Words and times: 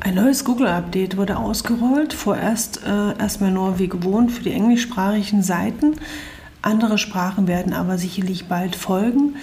Ein 0.00 0.14
neues 0.14 0.44
Google-Update 0.44 1.16
wurde 1.16 1.36
ausgerollt, 1.36 2.12
vorerst 2.12 2.80
äh, 2.86 3.18
erstmal 3.18 3.50
nur 3.50 3.80
wie 3.80 3.88
gewohnt 3.88 4.30
für 4.30 4.44
die 4.44 4.52
englischsprachigen 4.52 5.42
Seiten. 5.42 5.96
Andere 6.62 6.98
Sprachen 6.98 7.48
werden 7.48 7.72
aber 7.72 7.98
sicherlich 7.98 8.46
bald 8.46 8.76
folgen. 8.76 9.34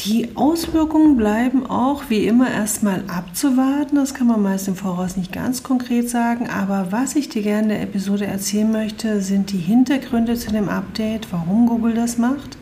Die 0.00 0.36
Auswirkungen 0.36 1.16
bleiben 1.16 1.66
auch 1.66 2.04
wie 2.10 2.26
immer 2.26 2.50
erstmal 2.50 3.04
abzuwarten. 3.08 3.96
Das 3.96 4.12
kann 4.12 4.26
man 4.26 4.42
meist 4.42 4.68
im 4.68 4.76
Voraus 4.76 5.16
nicht 5.16 5.32
ganz 5.32 5.62
konkret 5.62 6.10
sagen. 6.10 6.50
Aber 6.50 6.88
was 6.92 7.16
ich 7.16 7.30
dir 7.30 7.42
gerne 7.42 7.62
in 7.62 7.68
der 7.70 7.82
Episode 7.82 8.26
erzählen 8.26 8.70
möchte, 8.70 9.22
sind 9.22 9.52
die 9.52 9.58
Hintergründe 9.58 10.36
zu 10.36 10.52
dem 10.52 10.68
Update, 10.68 11.32
warum 11.32 11.66
Google 11.66 11.94
das 11.94 12.18
macht, 12.18 12.58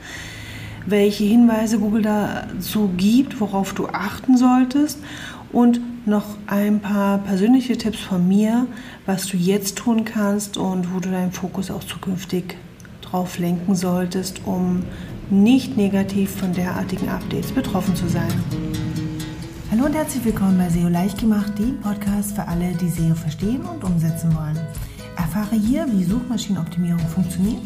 welche 0.86 1.24
Hinweise 1.24 1.80
Google 1.80 2.02
dazu 2.02 2.88
gibt, 2.96 3.40
worauf 3.40 3.74
du 3.74 3.88
achten 3.88 4.36
solltest 4.36 5.00
und 5.54 6.06
noch 6.06 6.24
ein 6.46 6.80
paar 6.80 7.18
persönliche 7.18 7.78
Tipps 7.78 8.00
von 8.00 8.26
mir, 8.26 8.66
was 9.06 9.26
du 9.28 9.36
jetzt 9.36 9.78
tun 9.78 10.04
kannst 10.04 10.58
und 10.58 10.92
wo 10.92 10.98
du 10.98 11.10
deinen 11.10 11.32
Fokus 11.32 11.70
auch 11.70 11.84
zukünftig 11.84 12.56
drauf 13.00 13.38
lenken 13.38 13.74
solltest, 13.76 14.40
um 14.44 14.82
nicht 15.30 15.76
negativ 15.76 16.30
von 16.32 16.52
derartigen 16.52 17.08
Updates 17.08 17.52
betroffen 17.52 17.94
zu 17.94 18.08
sein. 18.08 18.32
Hallo 19.70 19.86
und 19.86 19.94
herzlich 19.94 20.24
willkommen 20.24 20.58
bei 20.58 20.68
SEO 20.68 20.88
leicht 20.88 21.18
gemacht, 21.18 21.58
dem 21.58 21.80
Podcast 21.80 22.34
für 22.34 22.46
alle, 22.46 22.72
die 22.72 22.88
SEO 22.88 23.14
verstehen 23.14 23.62
und 23.62 23.82
umsetzen 23.84 24.34
wollen. 24.34 24.58
Erfahre 25.16 25.56
hier, 25.56 25.86
wie 25.90 26.04
Suchmaschinenoptimierung 26.04 27.06
funktioniert, 27.08 27.62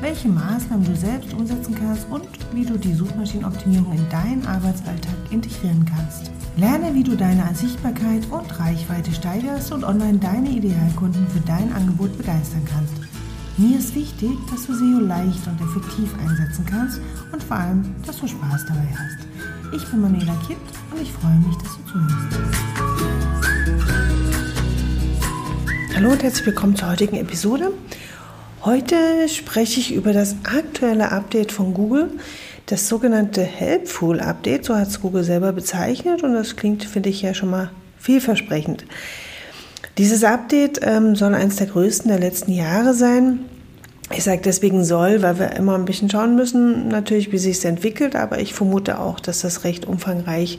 welche 0.00 0.28
Maßnahmen 0.28 0.84
du 0.84 0.96
selbst 0.96 1.32
umsetzen 1.34 1.74
kannst 1.74 2.06
und 2.10 2.26
wie 2.52 2.64
du 2.64 2.78
die 2.78 2.94
Suchmaschinenoptimierung 2.94 3.92
in 3.92 4.08
deinen 4.08 4.46
Arbeitsalltag 4.46 5.14
integrieren 5.30 5.84
kannst. 5.84 6.30
Lerne, 6.58 6.94
wie 6.94 7.02
du 7.02 7.14
deine 7.14 7.54
Sichtbarkeit 7.54 8.22
und 8.30 8.58
Reichweite 8.58 9.12
steigerst 9.12 9.72
und 9.72 9.84
online 9.84 10.16
deine 10.16 10.48
Idealkunden 10.48 11.28
für 11.28 11.40
dein 11.40 11.70
Angebot 11.74 12.16
begeistern 12.16 12.64
kannst. 12.64 12.94
Mir 13.58 13.78
ist 13.78 13.94
wichtig, 13.94 14.30
dass 14.50 14.66
du 14.66 14.72
SEO 14.72 15.00
leicht 15.00 15.46
und 15.46 15.60
effektiv 15.60 16.08
einsetzen 16.18 16.64
kannst 16.64 17.02
und 17.30 17.42
vor 17.42 17.58
allem, 17.58 17.94
dass 18.06 18.20
du 18.20 18.26
Spaß 18.26 18.64
dabei 18.68 18.88
hast. 18.90 19.74
Ich 19.74 19.86
bin 19.90 20.00
Manuela 20.00 20.34
Kitt 20.46 20.56
und 20.90 21.02
ich 21.02 21.12
freue 21.12 21.36
mich, 21.46 21.56
dass 21.58 21.76
du 21.76 21.84
zuhörst. 21.92 22.14
Hallo 25.94 26.12
und 26.12 26.22
herzlich 26.22 26.46
willkommen 26.46 26.74
zur 26.74 26.88
heutigen 26.88 27.16
Episode. 27.16 27.70
Heute 28.64 29.28
spreche 29.28 29.78
ich 29.78 29.92
über 29.92 30.14
das 30.14 30.36
aktuelle 30.44 31.12
Update 31.12 31.52
von 31.52 31.74
Google, 31.74 32.12
das 32.66 32.88
sogenannte 32.88 33.42
Helpful 33.42 34.20
Update, 34.20 34.64
so 34.64 34.76
hat 34.76 34.88
es 34.88 35.00
Google 35.00 35.22
selber 35.22 35.52
bezeichnet 35.52 36.22
und 36.24 36.34
das 36.34 36.56
klingt, 36.56 36.84
finde 36.84 37.08
ich, 37.08 37.22
ja 37.22 37.32
schon 37.32 37.50
mal 37.50 37.70
vielversprechend. 37.98 38.84
Dieses 39.98 40.24
Update 40.24 40.80
ähm, 40.82 41.14
soll 41.14 41.34
eines 41.34 41.56
der 41.56 41.68
größten 41.68 42.08
der 42.08 42.18
letzten 42.18 42.52
Jahre 42.52 42.92
sein. 42.92 43.40
Ich 44.12 44.24
sage 44.24 44.42
deswegen 44.44 44.84
soll, 44.84 45.22
weil 45.22 45.38
wir 45.38 45.52
immer 45.52 45.74
ein 45.76 45.84
bisschen 45.84 46.10
schauen 46.10 46.36
müssen, 46.36 46.88
natürlich, 46.88 47.32
wie 47.32 47.38
sich 47.38 47.56
es 47.56 47.64
entwickelt, 47.64 48.14
aber 48.14 48.40
ich 48.40 48.52
vermute 48.52 48.98
auch, 48.98 49.20
dass 49.20 49.40
das 49.40 49.64
recht 49.64 49.86
umfangreich 49.86 50.58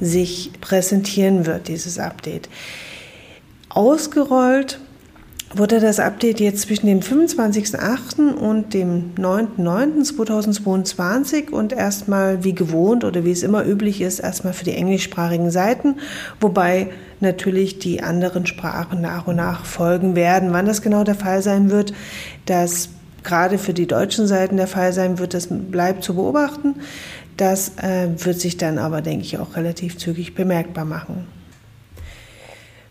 sich 0.00 0.52
präsentieren 0.60 1.46
wird, 1.46 1.68
dieses 1.68 1.98
Update. 1.98 2.48
Ausgerollt 3.70 4.78
wurde 5.52 5.80
das 5.80 5.98
Update 5.98 6.38
jetzt 6.38 6.62
zwischen 6.62 6.86
dem 6.86 7.00
25.08. 7.00 8.34
und 8.34 8.72
dem 8.72 9.16
9.09.2022 9.16 11.50
und 11.50 11.72
erstmal 11.72 12.44
wie 12.44 12.54
gewohnt 12.54 13.02
oder 13.02 13.24
wie 13.24 13.32
es 13.32 13.42
immer 13.42 13.66
üblich 13.66 14.00
ist, 14.00 14.20
erstmal 14.20 14.52
für 14.52 14.62
die 14.64 14.74
englischsprachigen 14.74 15.50
Seiten, 15.50 15.96
wobei 16.40 16.90
natürlich 17.18 17.80
die 17.80 18.00
anderen 18.02 18.46
Sprachen 18.46 19.00
nach 19.00 19.26
und 19.26 19.34
nach 19.36 19.64
folgen 19.64 20.14
werden. 20.14 20.52
Wann 20.52 20.66
das 20.66 20.82
genau 20.82 21.02
der 21.02 21.16
Fall 21.16 21.42
sein 21.42 21.70
wird, 21.70 21.94
das 22.46 22.90
gerade 23.24 23.58
für 23.58 23.74
die 23.74 23.88
deutschen 23.88 24.28
Seiten 24.28 24.56
der 24.56 24.68
Fall 24.68 24.92
sein 24.92 25.18
wird, 25.18 25.34
das 25.34 25.48
bleibt 25.50 26.04
zu 26.04 26.14
beobachten. 26.14 26.76
Das 27.36 27.76
äh, 27.78 28.08
wird 28.16 28.40
sich 28.40 28.56
dann 28.56 28.78
aber, 28.78 29.02
denke 29.02 29.24
ich, 29.24 29.38
auch 29.38 29.56
relativ 29.56 29.98
zügig 29.98 30.34
bemerkbar 30.34 30.84
machen. 30.84 31.26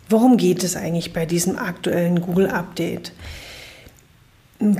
Worum 0.09 0.37
geht 0.37 0.63
es 0.63 0.75
eigentlich 0.75 1.13
bei 1.13 1.27
diesem 1.27 1.57
aktuellen 1.59 2.21
Google-Update? 2.21 3.13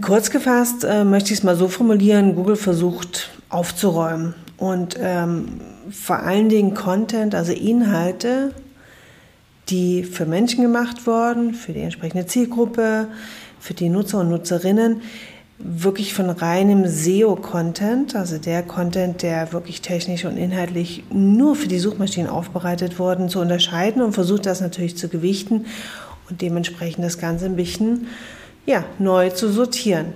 Kurz 0.02 0.32
gefasst 0.32 0.84
äh, 0.84 1.04
möchte 1.04 1.32
ich 1.32 1.40
es 1.40 1.44
mal 1.44 1.56
so 1.56 1.68
formulieren, 1.68 2.36
Google 2.36 2.56
versucht 2.56 3.30
aufzuräumen 3.48 4.34
und 4.58 4.98
ähm, 5.00 5.62
vor 5.92 6.18
allen 6.18 6.50
Dingen 6.50 6.74
Content, 6.74 7.36
also 7.36 7.52
Inhalte, 7.52 8.54
die 9.70 10.04
für 10.04 10.26
Menschen 10.26 10.64
gemacht 10.64 11.06
wurden, 11.06 11.54
für 11.54 11.74
die 11.74 11.82
entsprechende 11.82 12.26
Zielgruppe, 12.26 13.08
für 13.60 13.76
die 13.76 13.90
Nutzer 13.90 14.22
und 14.22 14.30
Nutzerinnen, 14.30 15.02
wirklich 15.60 16.14
von 16.14 16.30
reinem 16.30 16.88
SEO-Content, 16.88 18.16
also 18.16 18.38
der 18.38 18.64
Content, 18.64 19.22
der 19.22 19.52
wirklich 19.52 19.82
technisch 19.82 20.24
und 20.24 20.38
inhaltlich 20.38 21.04
nur 21.12 21.56
für 21.56 21.68
die 21.68 21.80
Suchmaschinen 21.80 22.30
aufbereitet 22.30 22.98
worden, 22.98 23.28
zu 23.28 23.40
unterscheiden 23.40 24.02
und 24.02 24.14
versucht 24.14 24.46
das 24.46 24.62
natürlich 24.62 24.98
zu 24.98 25.10
gewichten 25.10 25.66
und 26.30 26.42
dementsprechend 26.42 27.04
das 27.04 27.18
Ganze 27.18 27.46
ein 27.46 27.58
bisschen 27.58 28.08
ja, 28.66 28.86
neu 29.00 29.30
zu 29.32 29.52
sortieren. 29.52 30.14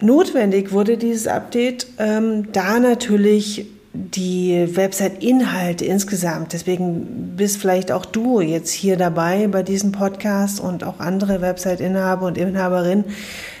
Notwendig 0.00 0.72
wurde 0.72 0.96
dieses 0.96 1.26
Update, 1.26 1.86
ähm, 1.98 2.52
da 2.52 2.78
natürlich 2.78 3.66
die 3.96 4.76
Website-Inhalte 4.76 5.84
insgesamt. 5.84 6.52
Deswegen 6.52 7.34
bist 7.36 7.58
vielleicht 7.58 7.90
auch 7.90 8.04
du 8.04 8.40
jetzt 8.40 8.70
hier 8.70 8.96
dabei 8.96 9.46
bei 9.46 9.62
diesem 9.62 9.92
Podcast 9.92 10.60
und 10.60 10.84
auch 10.84 11.00
andere 11.00 11.40
Website-Inhaber 11.40 12.26
und 12.26 12.36
Inhaberinnen 12.36 13.04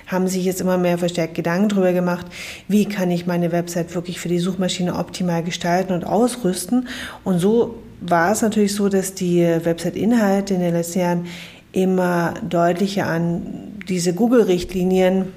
haben 0.06 0.28
sich 0.28 0.44
jetzt 0.44 0.60
immer 0.60 0.78
mehr 0.78 0.98
verstärkt 0.98 1.34
Gedanken 1.34 1.70
darüber 1.70 1.92
gemacht, 1.92 2.26
wie 2.68 2.84
kann 2.84 3.10
ich 3.10 3.26
meine 3.26 3.50
Website 3.50 3.94
wirklich 3.94 4.20
für 4.20 4.28
die 4.28 4.38
Suchmaschine 4.38 4.94
optimal 4.94 5.42
gestalten 5.42 5.92
und 5.92 6.04
ausrüsten. 6.04 6.88
Und 7.24 7.38
so 7.38 7.76
war 8.00 8.30
es 8.30 8.42
natürlich 8.42 8.74
so, 8.74 8.88
dass 8.88 9.14
die 9.14 9.40
Website-Inhalte 9.42 10.54
in 10.54 10.60
den 10.60 10.74
letzten 10.74 11.00
Jahren 11.00 11.26
immer 11.72 12.34
deutlicher 12.48 13.06
an 13.06 13.72
diese 13.88 14.12
Google-Richtlinien 14.12 15.32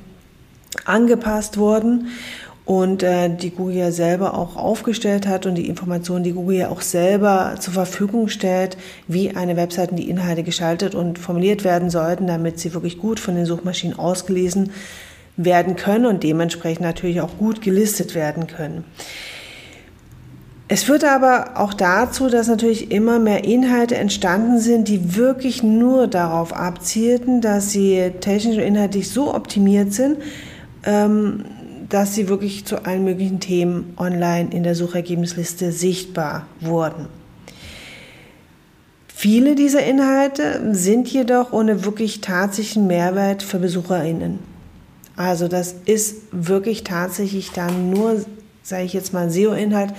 angepasst 0.85 1.57
wurden 1.57 2.07
und 2.69 3.01
äh, 3.01 3.35
die 3.35 3.49
Google 3.49 3.77
ja 3.77 3.91
selber 3.91 4.35
auch 4.35 4.55
aufgestellt 4.55 5.25
hat 5.25 5.47
und 5.47 5.55
die 5.55 5.67
Informationen, 5.67 6.23
die 6.23 6.33
Google 6.33 6.55
ja 6.57 6.69
auch 6.69 6.81
selber 6.81 7.55
zur 7.59 7.73
Verfügung 7.73 8.27
stellt, 8.27 8.77
wie 9.07 9.35
eine 9.35 9.57
Webseite 9.57 9.95
die 9.95 10.07
Inhalte 10.07 10.43
gestaltet 10.43 10.93
und 10.93 11.17
formuliert 11.17 11.63
werden 11.63 11.89
sollten, 11.89 12.27
damit 12.27 12.59
sie 12.59 12.75
wirklich 12.75 12.99
gut 12.99 13.19
von 13.19 13.33
den 13.33 13.47
Suchmaschinen 13.47 13.97
ausgelesen 13.97 14.69
werden 15.35 15.77
können 15.77 16.05
und 16.05 16.21
dementsprechend 16.21 16.81
natürlich 16.81 17.21
auch 17.21 17.39
gut 17.39 17.63
gelistet 17.63 18.13
werden 18.13 18.45
können. 18.45 18.83
Es 20.67 20.83
führt 20.83 21.03
aber 21.03 21.53
auch 21.55 21.73
dazu, 21.73 22.29
dass 22.29 22.47
natürlich 22.47 22.91
immer 22.91 23.17
mehr 23.17 23.45
Inhalte 23.45 23.95
entstanden 23.95 24.59
sind, 24.59 24.89
die 24.89 25.15
wirklich 25.15 25.63
nur 25.63 26.05
darauf 26.05 26.53
abzielten, 26.53 27.41
dass 27.41 27.71
sie 27.71 28.11
technisch 28.21 28.57
und 28.57 28.63
inhaltlich 28.63 29.09
so 29.09 29.33
optimiert 29.33 29.91
sind, 29.91 30.17
ähm, 30.85 31.45
dass 31.89 32.13
sie 32.15 32.29
wirklich 32.29 32.65
zu 32.65 32.85
allen 32.85 33.03
möglichen 33.03 33.39
Themen 33.39 33.93
online 33.97 34.49
in 34.51 34.63
der 34.63 34.75
Suchergebnisliste 34.75 35.71
sichtbar 35.71 36.47
wurden. 36.61 37.07
Viele 39.07 39.55
dieser 39.55 39.83
Inhalte 39.85 40.73
sind 40.73 41.09
jedoch 41.09 41.51
ohne 41.51 41.83
wirklich 41.83 42.21
tatsächlichen 42.21 42.87
Mehrwert 42.87 43.43
für 43.43 43.59
BesucherInnen. 43.59 44.39
Also 45.17 45.49
das 45.49 45.75
ist 45.85 46.21
wirklich 46.31 46.85
tatsächlich 46.85 47.51
dann 47.51 47.89
nur, 47.89 48.23
sage 48.63 48.83
ich 48.83 48.93
jetzt 48.93 49.11
mal, 49.11 49.29
SEO-Inhalt, 49.29 49.93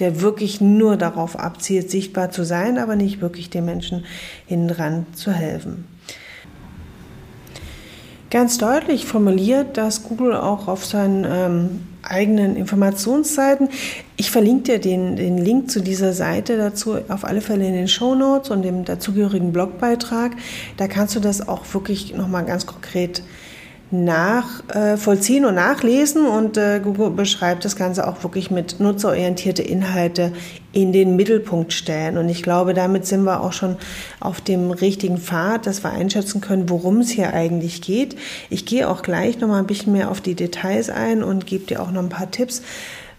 der 0.00 0.20
wirklich 0.20 0.60
nur 0.60 0.98
darauf 0.98 1.38
abzielt, 1.38 1.90
sichtbar 1.90 2.30
zu 2.30 2.44
sein, 2.44 2.76
aber 2.76 2.94
nicht 2.94 3.22
wirklich 3.22 3.48
den 3.48 3.64
Menschen 3.64 4.04
hinten 4.46 4.68
dran 4.68 5.06
zu 5.14 5.32
helfen 5.32 5.86
ganz 8.30 8.58
deutlich 8.58 9.06
formuliert, 9.06 9.76
dass 9.76 10.02
Google 10.02 10.34
auch 10.34 10.68
auf 10.68 10.84
seinen 10.84 11.24
ähm, 11.28 11.80
eigenen 12.02 12.56
Informationsseiten, 12.56 13.68
ich 14.16 14.30
verlinke 14.30 14.72
dir 14.72 14.78
den, 14.78 15.16
den 15.16 15.38
Link 15.38 15.70
zu 15.70 15.80
dieser 15.80 16.12
Seite 16.12 16.56
dazu 16.56 16.96
auf 17.08 17.24
alle 17.24 17.40
Fälle 17.40 17.66
in 17.66 17.74
den 17.74 17.88
Show 17.88 18.14
Notes 18.14 18.50
und 18.50 18.62
dem 18.62 18.84
dazugehörigen 18.84 19.52
Blogbeitrag, 19.52 20.32
da 20.76 20.88
kannst 20.88 21.16
du 21.16 21.20
das 21.20 21.46
auch 21.46 21.62
wirklich 21.72 22.14
nochmal 22.14 22.44
ganz 22.44 22.66
konkret 22.66 23.22
nachvollziehen 23.90 25.44
äh, 25.44 25.46
und 25.46 25.54
nachlesen 25.54 26.26
und 26.26 26.56
äh, 26.58 26.80
Google 26.82 27.10
beschreibt 27.10 27.64
das 27.64 27.74
Ganze 27.74 28.06
auch 28.06 28.22
wirklich 28.22 28.50
mit 28.50 28.80
nutzerorientierte 28.80 29.62
Inhalte 29.62 30.32
in 30.72 30.92
den 30.92 31.16
Mittelpunkt 31.16 31.72
stellen. 31.72 32.18
Und 32.18 32.28
ich 32.28 32.42
glaube, 32.42 32.74
damit 32.74 33.06
sind 33.06 33.24
wir 33.24 33.40
auch 33.40 33.54
schon 33.54 33.76
auf 34.20 34.42
dem 34.42 34.70
richtigen 34.70 35.16
Pfad, 35.16 35.66
dass 35.66 35.82
wir 35.82 35.90
einschätzen 35.90 36.42
können, 36.42 36.68
worum 36.68 36.98
es 36.98 37.10
hier 37.10 37.32
eigentlich 37.32 37.80
geht. 37.80 38.16
Ich 38.50 38.66
gehe 38.66 38.88
auch 38.88 39.02
gleich 39.02 39.40
noch 39.40 39.48
mal 39.48 39.58
ein 39.58 39.66
bisschen 39.66 39.94
mehr 39.94 40.10
auf 40.10 40.20
die 40.20 40.34
Details 40.34 40.90
ein 40.90 41.22
und 41.22 41.46
gebe 41.46 41.64
dir 41.64 41.80
auch 41.80 41.90
noch 41.90 42.02
ein 42.02 42.10
paar 42.10 42.30
Tipps, 42.30 42.62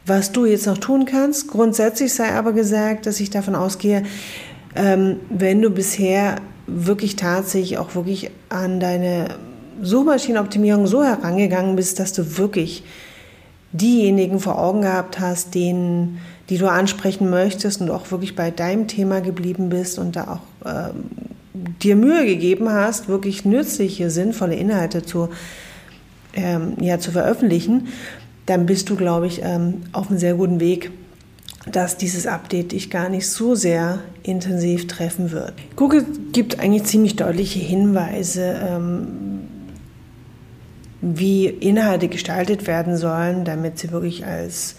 was 0.05 0.31
du 0.31 0.45
jetzt 0.45 0.67
noch 0.67 0.77
tun 0.77 1.05
kannst. 1.05 1.47
Grundsätzlich 1.47 2.13
sei 2.13 2.31
aber 2.33 2.53
gesagt, 2.53 3.07
dass 3.07 3.19
ich 3.19 3.31
davon 3.31 3.55
ausgehe, 3.55 4.03
ähm, 4.75 5.19
wenn 5.29 5.63
du 5.63 5.71
bisher 5.71 6.35
wirklich 6.67 7.15
tatsächlich 7.15 7.79
auch 7.79 7.95
wirklich 7.95 8.29
an 8.49 8.79
deine 8.79 9.29
Suchmaschinenoptimierung 9.81 10.87
so 10.87 11.03
herangegangen 11.03 11.75
bist, 11.75 11.99
dass 11.99 12.13
du 12.13 12.37
wirklich 12.37 12.83
diejenigen 13.71 14.39
vor 14.39 14.59
Augen 14.59 14.81
gehabt 14.81 15.19
hast, 15.19 15.53
denen, 15.55 16.19
die 16.49 16.57
du 16.57 16.67
ansprechen 16.67 17.29
möchtest 17.29 17.81
und 17.81 17.91
auch 17.91 18.09
wirklich 18.11 18.35
bei 18.35 18.51
deinem 18.51 18.87
Thema 18.87 19.21
geblieben 19.21 19.69
bist 19.69 19.99
und 19.99 20.15
da 20.15 20.39
auch 20.63 20.67
ähm, 20.67 21.05
dir 21.81 21.95
Mühe 21.95 22.25
gegeben 22.25 22.69
hast, 22.69 23.07
wirklich 23.07 23.45
nützliche, 23.45 24.09
sinnvolle 24.09 24.55
Inhalte 24.55 25.03
zu, 25.03 25.29
ähm, 26.33 26.73
ja, 26.79 26.99
zu 26.99 27.11
veröffentlichen, 27.11 27.89
dann 28.45 28.65
bist 28.65 28.89
du, 28.89 28.95
glaube 28.95 29.27
ich, 29.27 29.41
ähm, 29.43 29.81
auf 29.91 30.09
einem 30.09 30.19
sehr 30.19 30.33
guten 30.33 30.59
Weg, 30.59 30.91
dass 31.71 31.97
dieses 31.97 32.25
Update 32.25 32.71
dich 32.71 32.89
gar 32.89 33.09
nicht 33.09 33.29
so 33.29 33.53
sehr 33.53 33.99
intensiv 34.23 34.87
treffen 34.87 35.31
wird. 35.31 35.53
Google 35.75 36.05
gibt 36.31 36.59
eigentlich 36.59 36.85
ziemlich 36.85 37.15
deutliche 37.15 37.59
Hinweise, 37.59 38.59
ähm, 38.67 39.28
wie 41.01 41.47
Inhalte 41.47 42.07
gestaltet 42.07 42.67
werden 42.67 42.97
sollen, 42.97 43.45
damit 43.45 43.79
sie 43.79 43.91
wirklich 43.91 44.25
als 44.25 44.75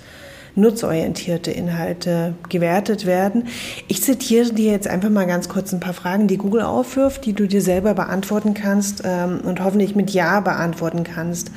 nutzorientierte 0.55 1.51
Inhalte 1.51 2.35
gewertet 2.49 3.07
werden. 3.07 3.49
Ich 3.89 4.03
zitiere 4.03 4.53
dir 4.53 4.73
jetzt 4.73 4.89
einfach 4.89 5.11
mal 5.11 5.27
ganz 5.27 5.49
kurz 5.49 5.73
ein 5.73 5.81
paar 5.81 5.95
Fragen, 5.95 6.27
die 6.27 6.39
Google 6.39 6.63
aufwirft, 6.63 7.25
die 7.25 7.33
du 7.33 7.47
dir 7.47 7.63
selber 7.63 7.95
beantworten 7.95 8.55
kannst 8.55 9.03
ähm, 9.05 9.41
und 9.43 9.63
hoffentlich 9.63 9.95
mit 9.95 10.11
Ja 10.11 10.41
beantworten 10.41 11.05
kannst. 11.05 11.51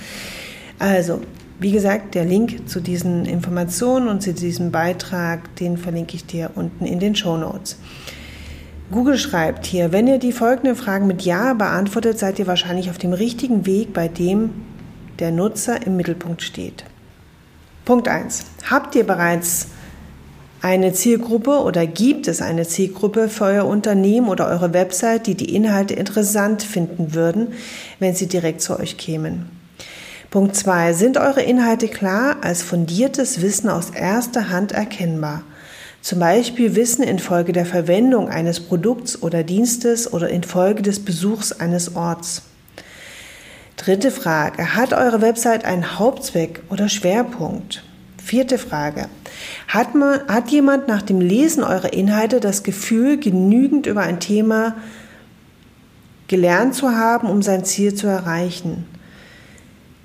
Also, 0.80 1.22
wie 1.60 1.72
gesagt, 1.72 2.16
der 2.16 2.26
Link 2.26 2.68
zu 2.68 2.82
diesen 2.82 3.26
Informationen 3.26 4.08
und 4.08 4.22
zu 4.22 4.34
diesem 4.34 4.72
Beitrag, 4.72 5.56
den 5.56 5.78
verlinke 5.78 6.16
ich 6.16 6.26
dir 6.26 6.52
unten 6.56 6.86
in 6.86 7.00
den 7.00 7.16
Show 7.16 7.38
Notes. 7.38 7.78
Google 8.92 9.18
schreibt 9.18 9.66
hier, 9.66 9.92
wenn 9.92 10.08
ihr 10.08 10.20
die 10.20 10.32
folgenden 10.32 10.76
Fragen 10.76 11.08
mit 11.08 11.24
Ja 11.24 11.54
beantwortet, 11.54 12.20
seid 12.20 12.38
ihr 12.40 12.48
wahrscheinlich 12.48 12.90
auf 12.90 12.98
dem 12.98 13.14
richtigen 13.14 13.66
Weg, 13.66 13.94
bei 13.94 14.08
dem 14.08 14.52
der 15.20 15.32
Nutzer 15.32 15.86
im 15.86 15.96
Mittelpunkt 15.96 16.42
steht. 16.42 16.84
Punkt 17.86 18.08
1. 18.08 18.46
Habt 18.70 18.96
ihr 18.96 19.06
bereits 19.06 19.68
eine 20.62 20.94
Zielgruppe 20.94 21.62
oder 21.62 21.86
gibt 21.86 22.28
es 22.28 22.42
eine 22.42 22.66
Zielgruppe 22.66 23.28
für 23.28 23.46
euer 23.46 23.66
Unternehmen 23.66 24.30
oder 24.30 24.48
eure 24.48 24.74
Website, 24.74 25.28
die 25.28 25.36
die 25.36 25.54
Inhalte 25.54 25.94
interessant 25.94 26.64
finden 26.64 27.14
würden, 27.14 27.50
wenn 28.00 28.16
sie 28.16 28.28
direkt 28.28 28.62
zu 28.62 28.80
euch 28.80 28.98
kämen? 28.98 29.50
Punkt 30.30 30.56
2. 30.56 30.94
Sind 30.94 31.18
eure 31.18 31.42
Inhalte 31.42 31.90
klar 31.90 32.38
als 32.42 32.64
fundiertes 32.64 33.42
Wissen 33.42 33.70
aus 33.70 33.90
erster 33.90 34.50
Hand 34.50 34.72
erkennbar? 34.72 35.44
Zum 36.04 36.20
Beispiel 36.20 36.76
Wissen 36.76 37.02
infolge 37.02 37.54
der 37.54 37.66
Verwendung 37.66 38.28
eines 38.28 38.60
Produkts 38.60 39.24
oder 39.24 39.42
Dienstes 39.42 40.12
oder 40.12 40.28
infolge 40.28 40.82
des 40.82 41.00
Besuchs 41.06 41.54
eines 41.54 41.96
Orts. 41.96 42.42
Dritte 43.78 44.12
Frage. 44.12 44.76
Hat 44.76 44.92
eure 44.92 45.22
Website 45.22 45.64
einen 45.64 45.98
Hauptzweck 45.98 46.62
oder 46.70 46.90
Schwerpunkt? 46.90 47.86
Vierte 48.22 48.58
Frage. 48.58 49.08
Hat, 49.70 49.96
man, 49.96 50.28
hat 50.28 50.50
jemand 50.50 50.90
nach 50.90 51.04
dem 51.04 51.22
Lesen 51.22 51.64
eurer 51.64 51.94
Inhalte 51.94 52.42
das 52.42 52.64
Gefühl, 52.64 53.18
genügend 53.18 53.86
über 53.86 54.02
ein 54.02 54.20
Thema 54.20 54.76
gelernt 56.28 56.76
zu 56.76 56.92
haben, 56.92 57.30
um 57.30 57.42
sein 57.42 57.64
Ziel 57.64 57.96
zu 57.96 58.08
erreichen? 58.08 58.86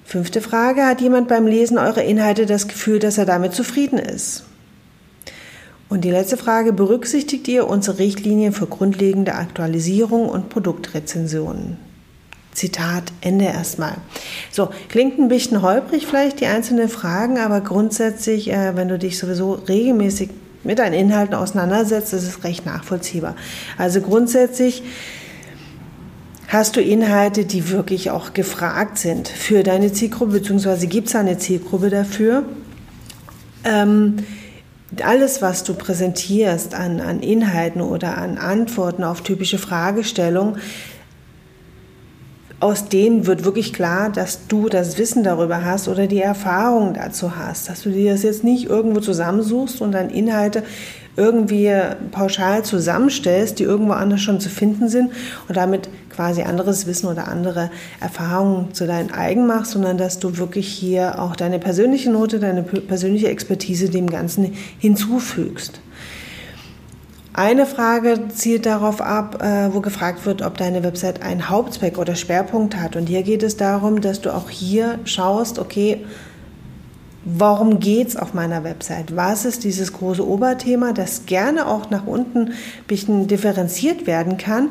Fünfte 0.04 0.42
Frage. 0.42 0.86
Hat 0.86 1.00
jemand 1.00 1.26
beim 1.26 1.48
Lesen 1.48 1.76
eurer 1.76 2.02
Inhalte 2.02 2.46
das 2.46 2.68
Gefühl, 2.68 3.00
dass 3.00 3.18
er 3.18 3.26
damit 3.26 3.52
zufrieden 3.52 3.98
ist? 3.98 4.44
Und 5.88 6.04
die 6.04 6.10
letzte 6.10 6.36
Frage. 6.36 6.72
Berücksichtigt 6.72 7.48
ihr 7.48 7.66
unsere 7.66 7.98
Richtlinien 7.98 8.52
für 8.52 8.66
grundlegende 8.66 9.34
Aktualisierung 9.34 10.28
und 10.28 10.50
Produktrezensionen? 10.50 11.78
Zitat 12.52 13.04
Ende 13.20 13.46
erstmal. 13.46 13.96
So, 14.50 14.68
klingt 14.88 15.18
ein 15.18 15.28
bisschen 15.28 15.62
holprig 15.62 16.06
vielleicht 16.06 16.40
die 16.40 16.46
einzelnen 16.46 16.88
Fragen, 16.88 17.38
aber 17.38 17.60
grundsätzlich, 17.60 18.50
äh, 18.50 18.74
wenn 18.74 18.88
du 18.88 18.98
dich 18.98 19.16
sowieso 19.18 19.52
regelmäßig 19.54 20.30
mit 20.64 20.80
deinen 20.80 20.94
Inhalten 20.94 21.34
auseinandersetzt, 21.34 22.12
ist 22.12 22.24
es 22.24 22.42
recht 22.44 22.66
nachvollziehbar. 22.66 23.36
Also 23.78 24.00
grundsätzlich 24.00 24.82
hast 26.48 26.74
du 26.76 26.80
Inhalte, 26.80 27.44
die 27.44 27.70
wirklich 27.70 28.10
auch 28.10 28.34
gefragt 28.34 28.98
sind 28.98 29.28
für 29.28 29.62
deine 29.62 29.92
Zielgruppe, 29.92 30.32
beziehungsweise 30.32 30.88
gibt 30.88 31.08
es 31.08 31.14
eine 31.14 31.38
Zielgruppe 31.38 31.90
dafür. 31.90 32.44
Ähm, 33.64 34.16
alles, 35.02 35.42
was 35.42 35.64
du 35.64 35.74
präsentierst 35.74 36.74
an, 36.74 37.00
an 37.00 37.20
Inhalten 37.20 37.82
oder 37.82 38.16
an 38.18 38.38
Antworten 38.38 39.04
auf 39.04 39.20
typische 39.20 39.58
Fragestellungen, 39.58 40.56
aus 42.60 42.88
denen 42.88 43.26
wird 43.26 43.44
wirklich 43.44 43.72
klar, 43.72 44.10
dass 44.10 44.48
du 44.48 44.68
das 44.68 44.98
Wissen 44.98 45.22
darüber 45.22 45.64
hast 45.64 45.86
oder 45.86 46.06
die 46.08 46.20
Erfahrung 46.20 46.94
dazu 46.94 47.36
hast, 47.36 47.68
dass 47.68 47.82
du 47.82 47.90
dir 47.90 48.12
das 48.12 48.24
jetzt 48.24 48.42
nicht 48.42 48.64
irgendwo 48.64 49.00
zusammensuchst 49.00 49.80
und 49.80 49.92
dann 49.92 50.10
Inhalte 50.10 50.64
irgendwie 51.16 51.72
pauschal 52.10 52.64
zusammenstellst, 52.64 53.58
die 53.58 53.64
irgendwo 53.64 53.92
anders 53.92 54.22
schon 54.22 54.40
zu 54.40 54.48
finden 54.48 54.88
sind 54.88 55.12
und 55.48 55.56
damit 55.56 55.88
quasi 56.18 56.42
anderes 56.42 56.88
Wissen 56.88 57.06
oder 57.06 57.28
andere 57.28 57.70
Erfahrungen 58.00 58.74
zu 58.74 58.88
deinen 58.88 59.12
eigen 59.12 59.46
machst, 59.46 59.70
sondern 59.70 59.98
dass 59.98 60.18
du 60.18 60.36
wirklich 60.36 60.66
hier 60.66 61.22
auch 61.22 61.36
deine 61.36 61.60
persönliche 61.60 62.10
Note, 62.10 62.40
deine 62.40 62.64
persönliche 62.64 63.28
Expertise 63.28 63.88
dem 63.88 64.10
Ganzen 64.10 64.52
hinzufügst. 64.80 65.80
Eine 67.34 67.66
Frage 67.66 68.18
zielt 68.34 68.66
darauf 68.66 69.00
ab, 69.00 69.40
äh, 69.40 69.72
wo 69.72 69.80
gefragt 69.80 70.26
wird, 70.26 70.42
ob 70.42 70.56
deine 70.56 70.82
Website 70.82 71.22
einen 71.22 71.50
Hauptzweck 71.50 71.96
oder 71.96 72.16
Schwerpunkt 72.16 72.74
hat. 72.74 72.96
Und 72.96 73.06
hier 73.06 73.22
geht 73.22 73.44
es 73.44 73.56
darum, 73.56 74.00
dass 74.00 74.20
du 74.20 74.34
auch 74.34 74.50
hier 74.50 74.98
schaust, 75.04 75.60
okay, 75.60 76.04
warum 77.36 77.78
geht 77.78 78.08
es 78.08 78.16
auf 78.16 78.32
meiner 78.32 78.64
Website? 78.64 79.14
Was 79.14 79.44
ist 79.44 79.64
dieses 79.64 79.92
große 79.92 80.26
Oberthema, 80.26 80.92
das 80.92 81.26
gerne 81.26 81.66
auch 81.66 81.90
nach 81.90 82.06
unten 82.06 82.48
ein 82.48 82.54
bisschen 82.86 83.26
differenziert 83.26 84.06
werden 84.06 84.38
kann? 84.38 84.70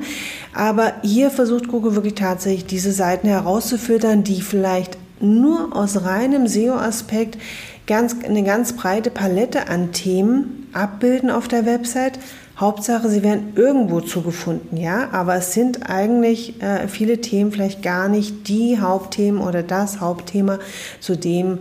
Aber 0.54 0.94
hier 1.04 1.30
versucht 1.30 1.68
Google 1.68 1.96
wirklich 1.96 2.16
tatsächlich 2.16 2.66
diese 2.66 2.92
Seiten 2.92 3.28
herauszufiltern, 3.28 4.24
die 4.24 4.42
vielleicht 4.42 4.98
nur 5.20 5.76
aus 5.76 6.04
reinem 6.04 6.48
SEO-Aspekt 6.48 7.38
ganz, 7.86 8.16
eine 8.24 8.44
ganz 8.44 8.74
breite 8.74 9.12
Palette 9.12 9.68
an 9.68 9.92
Themen 9.92 10.68
abbilden 10.74 11.30
auf 11.30 11.48
der 11.48 11.66
Website, 11.66 12.20
Hauptsache, 12.60 13.08
sie 13.08 13.22
werden 13.22 13.54
irgendwo 13.56 14.02
zugefunden, 14.02 14.78
ja, 14.78 15.10
aber 15.12 15.36
es 15.36 15.54
sind 15.54 15.92
eigentlich 15.92 16.60
äh, 16.62 16.88
viele 16.88 17.22
Themen 17.22 17.52
vielleicht 17.52 17.84
gar 17.84 18.10
nicht 18.10 18.48
die 18.48 18.80
Hauptthemen 18.80 19.42
oder 19.42 19.62
das 19.62 20.02
Hauptthema, 20.02 20.58
zu 21.00 21.16
dem 21.16 21.60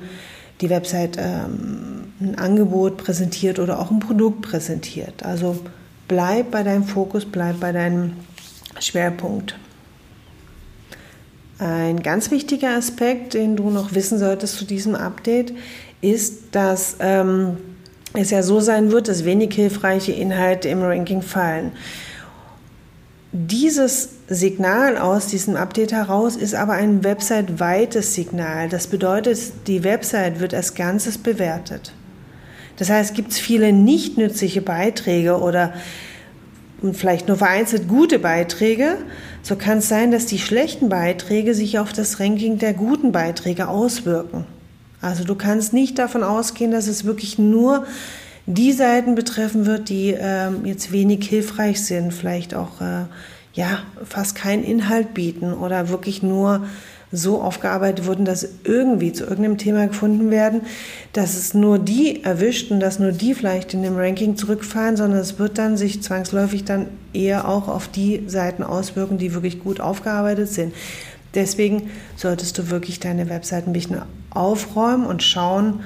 die 0.60 0.70
Website 0.70 1.16
ähm, 1.18 2.12
ein 2.20 2.38
Angebot 2.38 2.96
präsentiert 2.96 3.58
oder 3.58 3.78
auch 3.80 3.90
ein 3.90 4.00
Produkt 4.00 4.42
präsentiert. 4.42 5.22
Also 5.22 5.58
bleib 6.08 6.50
bei 6.50 6.62
deinem 6.62 6.84
Fokus, 6.84 7.24
bleib 7.24 7.60
bei 7.60 7.72
deinem 7.72 8.12
Schwerpunkt. 8.80 9.56
Ein 11.58 12.02
ganz 12.02 12.30
wichtiger 12.30 12.76
Aspekt, 12.76 13.34
den 13.34 13.56
du 13.56 13.70
noch 13.70 13.94
wissen 13.94 14.18
solltest 14.18 14.56
zu 14.56 14.64
diesem 14.66 14.94
Update, 14.94 15.54
ist, 16.02 16.54
dass 16.54 16.96
ähm, 17.00 17.56
es 18.12 18.30
ja 18.30 18.42
so 18.42 18.60
sein 18.60 18.92
wird, 18.92 19.08
dass 19.08 19.24
wenig 19.24 19.54
hilfreiche 19.54 20.12
Inhalte 20.12 20.68
im 20.68 20.82
Ranking 20.82 21.22
fallen. 21.22 21.72
Dieses 23.38 24.08
Signal 24.28 24.96
aus 24.96 25.26
diesem 25.26 25.56
Update 25.56 25.92
heraus 25.92 26.36
ist 26.36 26.54
aber 26.54 26.72
ein 26.72 27.04
website-weites 27.04 28.14
Signal. 28.14 28.70
Das 28.70 28.86
bedeutet, 28.86 29.38
die 29.66 29.84
Website 29.84 30.40
wird 30.40 30.54
als 30.54 30.72
Ganzes 30.72 31.18
bewertet. 31.18 31.92
Das 32.78 32.88
heißt, 32.88 33.14
gibt 33.14 33.32
es 33.32 33.38
viele 33.38 33.74
nicht 33.74 34.16
nützliche 34.16 34.62
Beiträge 34.62 35.38
oder 35.38 35.74
vielleicht 36.94 37.28
nur 37.28 37.36
vereinzelt 37.36 37.88
gute 37.88 38.18
Beiträge, 38.18 38.96
so 39.42 39.56
kann 39.56 39.78
es 39.78 39.88
sein, 39.88 40.12
dass 40.12 40.24
die 40.24 40.38
schlechten 40.38 40.88
Beiträge 40.88 41.52
sich 41.54 41.78
auf 41.78 41.92
das 41.92 42.18
Ranking 42.18 42.56
der 42.56 42.72
guten 42.72 43.12
Beiträge 43.12 43.68
auswirken. 43.68 44.46
Also 45.02 45.24
du 45.24 45.34
kannst 45.34 45.74
nicht 45.74 45.98
davon 45.98 46.22
ausgehen, 46.22 46.70
dass 46.70 46.86
es 46.86 47.04
wirklich 47.04 47.38
nur 47.38 47.84
die 48.46 48.72
Seiten 48.72 49.14
betreffen 49.14 49.66
wird, 49.66 49.88
die 49.88 50.12
äh, 50.12 50.50
jetzt 50.64 50.92
wenig 50.92 51.28
hilfreich 51.28 51.84
sind, 51.84 52.12
vielleicht 52.12 52.54
auch 52.54 52.80
äh, 52.80 53.04
ja 53.54 53.80
fast 54.04 54.36
keinen 54.36 54.62
Inhalt 54.62 55.14
bieten 55.14 55.52
oder 55.52 55.88
wirklich 55.88 56.22
nur 56.22 56.66
so 57.12 57.40
aufgearbeitet 57.40 58.06
wurden, 58.06 58.24
dass 58.24 58.48
irgendwie 58.64 59.12
zu 59.12 59.24
irgendeinem 59.24 59.58
Thema 59.58 59.86
gefunden 59.86 60.30
werden, 60.30 60.62
dass 61.12 61.36
es 61.36 61.54
nur 61.54 61.78
die 61.78 62.24
erwischt 62.24 62.70
und 62.70 62.80
dass 62.80 62.98
nur 62.98 63.12
die 63.12 63.34
vielleicht 63.34 63.74
in 63.74 63.82
dem 63.82 63.96
Ranking 63.96 64.36
zurückfallen, 64.36 64.96
sondern 64.96 65.20
es 65.20 65.38
wird 65.38 65.56
dann 65.58 65.76
sich 65.76 66.02
zwangsläufig 66.02 66.64
dann 66.64 66.88
eher 67.12 67.48
auch 67.48 67.68
auf 67.68 67.88
die 67.88 68.24
Seiten 68.26 68.62
auswirken, 68.62 69.18
die 69.18 69.34
wirklich 69.34 69.60
gut 69.62 69.80
aufgearbeitet 69.80 70.48
sind. 70.48 70.74
Deswegen 71.34 71.90
solltest 72.16 72.58
du 72.58 72.70
wirklich 72.70 72.98
deine 72.98 73.28
Webseite 73.28 73.68
ein 73.68 73.72
bisschen 73.72 74.02
aufräumen 74.30 75.06
und 75.06 75.22
schauen, 75.22 75.80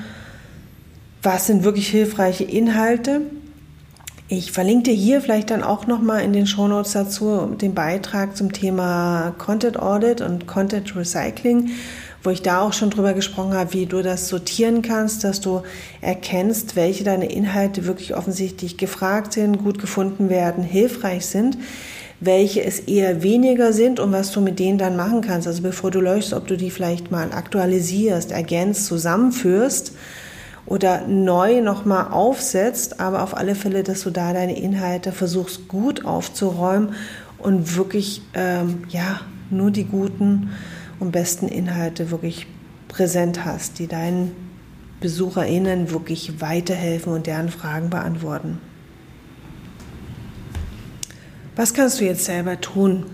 was 1.23 1.47
sind 1.47 1.65
wirklich 1.65 1.89
hilfreiche 1.89 2.45
Inhalte 2.45 3.23
Ich 4.29 4.53
verlinke 4.53 4.91
dir 4.91 4.95
hier 4.95 5.21
vielleicht 5.21 5.51
dann 5.51 5.63
auch 5.63 5.87
nochmal 5.87 6.23
in 6.23 6.33
den 6.33 6.47
Shownotes 6.47 6.93
dazu 6.93 7.57
den 7.61 7.75
Beitrag 7.75 8.37
zum 8.37 8.53
Thema 8.53 9.35
Content 9.39 9.79
Audit 9.79 10.21
und 10.21 10.47
Content 10.47 10.95
Recycling, 10.95 11.71
wo 12.23 12.31
ich 12.31 12.41
da 12.41 12.61
auch 12.61 12.73
schon 12.73 12.91
drüber 12.91 13.13
gesprochen 13.13 13.55
habe, 13.55 13.73
wie 13.73 13.87
du 13.87 14.03
das 14.03 14.29
sortieren 14.29 14.83
kannst, 14.83 15.25
dass 15.25 15.41
du 15.41 15.63
erkennst, 16.01 16.77
welche 16.77 17.03
deine 17.03 17.31
Inhalte 17.31 17.87
wirklich 17.87 18.15
offensichtlich 18.15 18.77
gefragt 18.77 19.33
sind, 19.33 19.59
gut 19.59 19.79
gefunden 19.79 20.31
werden, 20.31 20.63
hilfreich 20.63 21.27
sind, 21.27 21.59
welche 22.21 22.63
es 22.63 22.81
eher 22.81 23.23
weniger 23.23 23.73
sind 23.73 23.99
und 23.99 24.13
was 24.13 24.31
du 24.31 24.41
mit 24.41 24.59
denen 24.59 24.79
dann 24.79 24.95
machen 24.95 25.23
kannst. 25.23 25.49
Also 25.49 25.63
bevor 25.63 25.91
du 25.91 26.01
löschst, 26.01 26.35
ob 26.35 26.47
du 26.47 26.57
die 26.57 26.71
vielleicht 26.71 27.11
mal 27.11 27.33
aktualisierst, 27.33 28.31
ergänzt, 28.31 28.87
zusammenführst 28.87 29.93
oder 30.71 31.09
neu 31.09 31.61
nochmal 31.61 32.13
aufsetzt, 32.13 33.01
aber 33.01 33.25
auf 33.25 33.37
alle 33.37 33.57
Fälle, 33.57 33.83
dass 33.83 34.03
du 34.03 34.11
da 34.11 34.33
deine 34.33 34.57
Inhalte 34.57 35.11
versuchst 35.11 35.67
gut 35.67 36.05
aufzuräumen 36.05 36.95
und 37.39 37.77
wirklich 37.77 38.23
ähm, 38.35 38.85
ja 38.89 39.21
nur 39.51 39.73
die 39.73 39.85
guten 39.85 40.51
und 41.01 41.11
besten 41.11 41.49
Inhalte 41.49 42.13
wirklich 42.13 42.47
präsent 42.87 43.45
hast, 43.45 43.81
die 43.81 43.89
deinen 43.89 44.31
BesucherInnen 45.01 45.91
wirklich 45.91 46.41
weiterhelfen 46.41 47.15
und 47.15 47.27
deren 47.27 47.49
Fragen 47.49 47.91
beantworten. 47.91 48.61
Was 51.57 51.75
kannst 51.75 52.01
du 52.01 52.05
jetzt 52.05 52.25
selber 52.27 52.61
tun, 52.61 53.07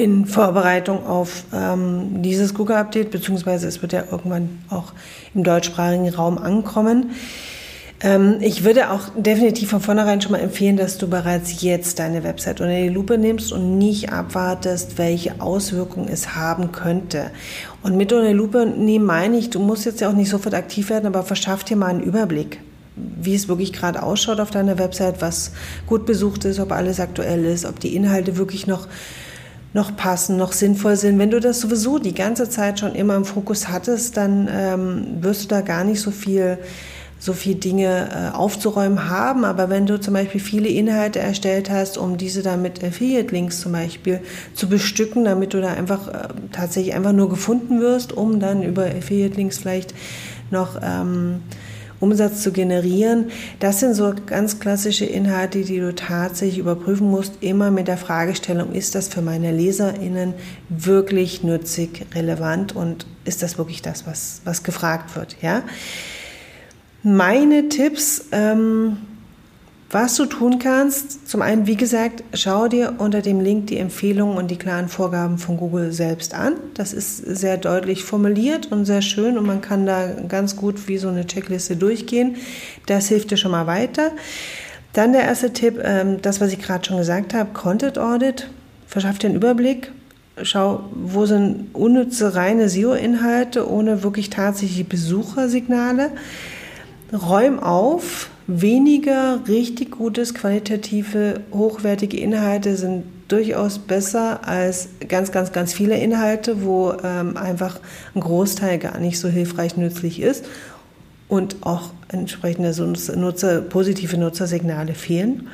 in 0.00 0.26
Vorbereitung 0.26 1.06
auf 1.06 1.44
ähm, 1.52 2.22
dieses 2.22 2.54
Google-Update, 2.54 3.10
beziehungsweise 3.10 3.68
es 3.68 3.82
wird 3.82 3.92
ja 3.92 4.04
irgendwann 4.10 4.58
auch 4.70 4.92
im 5.34 5.44
deutschsprachigen 5.44 6.08
Raum 6.08 6.38
ankommen. 6.38 7.10
Ähm, 8.02 8.38
ich 8.40 8.64
würde 8.64 8.90
auch 8.90 9.10
definitiv 9.16 9.70
von 9.70 9.80
vornherein 9.80 10.20
schon 10.20 10.32
mal 10.32 10.40
empfehlen, 10.40 10.76
dass 10.76 10.96
du 10.98 11.08
bereits 11.08 11.62
jetzt 11.62 11.98
deine 11.98 12.24
Website 12.24 12.60
unter 12.60 12.74
die 12.74 12.88
Lupe 12.88 13.18
nimmst 13.18 13.52
und 13.52 13.78
nicht 13.78 14.10
abwartest, 14.10 14.96
welche 14.96 15.40
Auswirkungen 15.40 16.08
es 16.08 16.34
haben 16.34 16.72
könnte. 16.72 17.30
Und 17.82 17.96
mit 17.96 18.12
unter 18.12 18.28
die 18.28 18.34
Lupe 18.34 18.66
nehmen 18.66 19.04
meine 19.04 19.36
ich, 19.36 19.50
du 19.50 19.60
musst 19.60 19.84
jetzt 19.84 20.00
ja 20.00 20.08
auch 20.08 20.14
nicht 20.14 20.30
sofort 20.30 20.54
aktiv 20.54 20.90
werden, 20.90 21.06
aber 21.06 21.22
verschaff 21.22 21.64
dir 21.64 21.76
mal 21.76 21.88
einen 21.88 22.02
Überblick 22.02 22.60
wie 22.96 23.34
es 23.34 23.48
wirklich 23.48 23.72
gerade 23.72 24.02
ausschaut 24.02 24.40
auf 24.40 24.50
deiner 24.50 24.78
Website, 24.78 25.22
was 25.22 25.52
gut 25.86 26.06
besucht 26.06 26.44
ist, 26.44 26.60
ob 26.60 26.72
alles 26.72 27.00
aktuell 27.00 27.44
ist, 27.44 27.64
ob 27.64 27.80
die 27.80 27.94
Inhalte 27.94 28.36
wirklich 28.36 28.66
noch 28.66 28.88
noch 29.72 29.96
passen, 29.96 30.36
noch 30.36 30.52
sinnvoll 30.52 30.96
sind. 30.96 31.18
Wenn 31.18 31.30
du 31.30 31.40
das 31.40 31.60
sowieso 31.60 31.98
die 31.98 32.14
ganze 32.14 32.48
Zeit 32.48 32.80
schon 32.80 32.94
immer 32.94 33.16
im 33.16 33.24
Fokus 33.24 33.68
hattest, 33.68 34.16
dann 34.16 34.48
ähm, 34.52 35.22
wirst 35.22 35.44
du 35.44 35.48
da 35.48 35.60
gar 35.60 35.84
nicht 35.84 36.00
so 36.00 36.10
viel 36.10 36.58
so 37.20 37.34
viel 37.34 37.54
Dinge 37.54 38.08
äh, 38.32 38.34
aufzuräumen 38.34 39.10
haben. 39.10 39.44
Aber 39.44 39.68
wenn 39.68 39.84
du 39.84 40.00
zum 40.00 40.14
Beispiel 40.14 40.40
viele 40.40 40.68
Inhalte 40.70 41.18
erstellt 41.18 41.70
hast, 41.70 41.98
um 41.98 42.16
diese 42.16 42.42
dann 42.42 42.62
mit 42.62 42.82
Affiliate-Links 42.82 43.60
zum 43.60 43.72
Beispiel 43.72 44.20
zu 44.54 44.68
bestücken, 44.68 45.24
damit 45.26 45.52
du 45.52 45.60
da 45.60 45.68
einfach 45.68 46.08
äh, 46.08 46.28
tatsächlich 46.50 46.94
einfach 46.94 47.12
nur 47.12 47.28
gefunden 47.28 47.80
wirst, 47.80 48.14
um 48.14 48.40
dann 48.40 48.62
über 48.62 48.86
Affiliate-Links 48.86 49.58
vielleicht 49.58 49.94
noch 50.50 50.80
ähm, 50.82 51.42
Umsatz 52.00 52.42
zu 52.42 52.50
generieren. 52.50 53.30
Das 53.60 53.80
sind 53.80 53.94
so 53.94 54.12
ganz 54.26 54.58
klassische 54.58 55.04
Inhalte, 55.04 55.62
die 55.62 55.78
du 55.78 55.94
tatsächlich 55.94 56.58
überprüfen 56.58 57.10
musst, 57.10 57.34
immer 57.42 57.70
mit 57.70 57.88
der 57.88 57.98
Fragestellung, 57.98 58.72
ist 58.72 58.94
das 58.94 59.08
für 59.08 59.22
meine 59.22 59.52
LeserInnen 59.52 60.34
wirklich 60.68 61.42
nützlich, 61.42 62.06
relevant 62.14 62.74
und 62.74 63.06
ist 63.24 63.42
das 63.42 63.58
wirklich 63.58 63.82
das, 63.82 64.06
was, 64.06 64.40
was 64.44 64.62
gefragt 64.62 65.14
wird, 65.14 65.36
ja? 65.42 65.62
Meine 67.02 67.68
Tipps, 67.70 68.26
ähm, 68.32 68.98
was 69.92 70.14
du 70.14 70.26
tun 70.26 70.60
kannst, 70.60 71.28
zum 71.28 71.42
einen, 71.42 71.66
wie 71.66 71.76
gesagt, 71.76 72.22
schau 72.32 72.68
dir 72.68 72.94
unter 72.98 73.22
dem 73.22 73.40
Link 73.40 73.66
die 73.66 73.78
Empfehlungen 73.78 74.36
und 74.36 74.48
die 74.48 74.56
klaren 74.56 74.88
Vorgaben 74.88 75.36
von 75.36 75.56
Google 75.56 75.92
selbst 75.92 76.32
an. 76.32 76.54
Das 76.74 76.92
ist 76.92 77.16
sehr 77.16 77.56
deutlich 77.56 78.04
formuliert 78.04 78.70
und 78.70 78.84
sehr 78.84 79.02
schön 79.02 79.36
und 79.36 79.46
man 79.46 79.60
kann 79.60 79.86
da 79.86 80.06
ganz 80.28 80.54
gut 80.54 80.86
wie 80.86 80.98
so 80.98 81.08
eine 81.08 81.26
Checkliste 81.26 81.74
durchgehen. 81.74 82.36
Das 82.86 83.08
hilft 83.08 83.32
dir 83.32 83.36
schon 83.36 83.50
mal 83.50 83.66
weiter. 83.66 84.12
Dann 84.92 85.12
der 85.12 85.22
erste 85.22 85.52
Tipp, 85.52 85.80
ähm, 85.82 86.22
das, 86.22 86.40
was 86.40 86.52
ich 86.52 86.60
gerade 86.60 86.84
schon 86.84 86.98
gesagt 86.98 87.34
habe, 87.34 87.52
Content 87.52 87.98
Audit. 87.98 88.48
Verschaff 88.86 89.18
dir 89.18 89.26
einen 89.26 89.36
Überblick. 89.36 89.90
Schau, 90.42 90.84
wo 90.92 91.26
sind 91.26 91.74
unnütze 91.74 92.36
reine 92.36 92.68
SEO-Inhalte 92.68 93.68
ohne 93.68 94.04
wirklich 94.04 94.30
tatsächliche 94.30 94.84
Besuchersignale. 94.84 96.12
Räum 97.12 97.58
auf, 97.58 98.30
weniger 98.50 99.40
richtig 99.46 99.92
gutes, 99.92 100.34
qualitative, 100.34 101.40
hochwertige 101.52 102.18
Inhalte 102.18 102.76
sind 102.76 103.04
durchaus 103.28 103.78
besser 103.78 104.46
als 104.46 104.88
ganz, 105.08 105.30
ganz, 105.30 105.52
ganz 105.52 105.72
viele 105.72 105.96
Inhalte, 105.96 106.64
wo 106.64 106.92
ähm, 107.04 107.36
einfach 107.36 107.78
ein 108.14 108.20
Großteil 108.20 108.78
gar 108.78 108.98
nicht 108.98 109.20
so 109.20 109.28
hilfreich 109.28 109.76
nützlich 109.76 110.20
ist 110.20 110.44
und 111.28 111.58
auch 111.60 111.92
entsprechende 112.08 112.74
Nutzer, 113.16 113.60
positive 113.60 114.16
Nutzersignale 114.16 114.94
fehlen. 114.94 115.48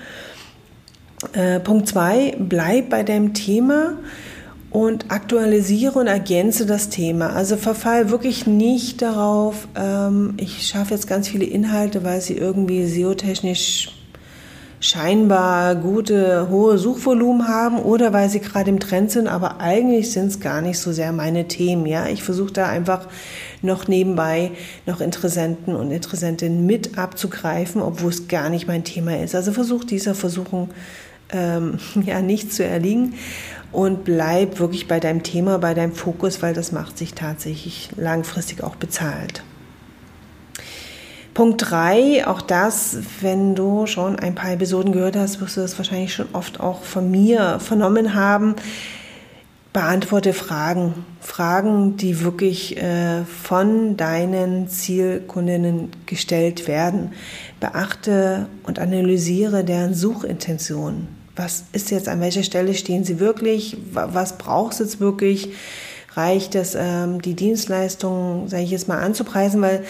Äh, 1.35 1.61
Punkt 1.61 1.89
zwei, 1.89 2.35
bleib 2.39 2.89
bei 2.89 3.03
deinem 3.03 3.35
Thema 3.35 3.99
und 4.71 5.11
aktualisiere 5.11 5.99
und 5.99 6.07
ergänze 6.07 6.67
das 6.67 6.89
Thema. 6.89 7.31
Also 7.31 7.57
verfall 7.57 8.11
wirklich 8.11 8.47
nicht 8.47 9.03
darauf, 9.03 9.69
ähm, 9.77 10.35
ich 10.39 10.67
schaffe 10.67 10.95
jetzt 10.95 11.07
ganz 11.07 11.29
viele 11.29 11.45
Inhalte, 11.45 12.05
weil 12.05 12.21
sie 12.21 12.37
irgendwie 12.37 12.87
SEO-technisch 12.87 13.93
scheinbar 14.81 15.75
gute, 15.77 16.49
hohe 16.51 16.79
Suchvolumen 16.79 17.49
haben 17.49 17.79
oder 17.79 18.13
weil 18.13 18.29
sie 18.29 18.41
gerade 18.41 18.69
im 18.69 18.79
Trend 18.79 19.11
sind, 19.11 19.27
aber 19.27 19.61
eigentlich 19.61 20.13
sind 20.13 20.27
es 20.27 20.41
gar 20.41 20.61
nicht 20.61 20.79
so 20.79 20.93
sehr 20.93 21.13
meine 21.13 21.49
Themen. 21.49 21.87
Ja, 21.87 22.09
ich 22.09 22.23
versuche 22.23 22.53
da 22.53 22.69
einfach 22.69 23.09
noch 23.63 23.89
nebenbei 23.89 24.51
noch 24.85 25.01
Interessenten 25.01 25.75
und 25.75 25.91
Interessentinnen 25.91 26.67
mit 26.67 26.99
abzugreifen, 26.99 27.81
obwohl 27.81 28.11
es 28.11 28.29
gar 28.29 28.51
nicht 28.51 28.69
mein 28.69 28.85
Thema 28.85 29.19
ist. 29.19 29.35
Also 29.35 29.53
versuche 29.53 29.87
dieser 29.87 30.15
Versuchung 30.15 30.69
ähm, 31.31 31.79
ja 32.05 32.21
nicht 32.21 32.53
zu 32.53 32.65
erliegen 32.65 33.15
und 33.73 34.05
bleib 34.05 34.59
wirklich 34.59 34.89
bei 34.89 35.01
deinem 35.01 35.23
Thema, 35.23 35.59
bei 35.59 35.75
deinem 35.75 35.93
Fokus, 35.93 36.43
weil 36.43 36.55
das 36.55 36.73
macht 36.73 36.97
sich 36.97 37.15
tatsächlich 37.15 37.91
langfristig 37.97 38.63
auch 38.63 38.77
bezahlt. 38.77 39.43
Punkt 41.35 41.71
3, 41.71 42.27
auch 42.27 42.41
das, 42.41 42.97
wenn 43.21 43.55
du 43.55 43.87
schon 43.87 44.19
ein 44.19 44.35
paar 44.35 44.53
Episoden 44.53 44.93
gehört 44.93 45.17
hast, 45.17 45.39
wirst 45.43 45.59
du 45.59 45.61
das 45.61 45.77
wahrscheinlich 45.77 46.15
schon 46.15 46.29
oft 46.33 46.61
auch 46.61 46.83
von 46.83 47.11
mir 47.11 47.59
vernommen 47.61 48.15
haben. 48.15 48.55
Beantworte 49.77 50.33
Fragen. 50.33 51.05
Fragen, 51.21 51.99
die 51.99 52.23
wirklich 52.23 52.79
äh, 52.79 53.25
von 53.25 53.99
deinen 53.99 54.69
Zielkundinnen 54.69 55.91
gestellt 56.07 56.67
werden. 56.67 57.13
Beachte 57.61 58.47
und 58.63 58.79
analysiere 58.79 59.65
deren 59.65 59.93
Suchintention 59.93 61.09
was 61.37 61.65
ist 61.73 61.91
jetzt, 61.91 62.09
an 62.09 62.23
welcher 62.23 62.43
Stelle 62.43 62.73
stehen 62.73 63.05
sie 63.05 63.21
wirklich, 63.21 63.77
was 63.93 64.39
braucht 64.39 64.73
es 64.73 64.79
jetzt 64.79 65.01
wirklich, 65.01 65.51
reicht 66.15 66.55
es, 66.55 66.75
ähm, 66.75 67.21
die 67.21 67.35
Dienstleistung, 67.35 68.49
sage 68.49 68.63
ich 68.63 68.71
jetzt 68.71 68.89
mal, 68.89 69.01
anzupreisen, 69.01 69.61
weil 69.61 69.85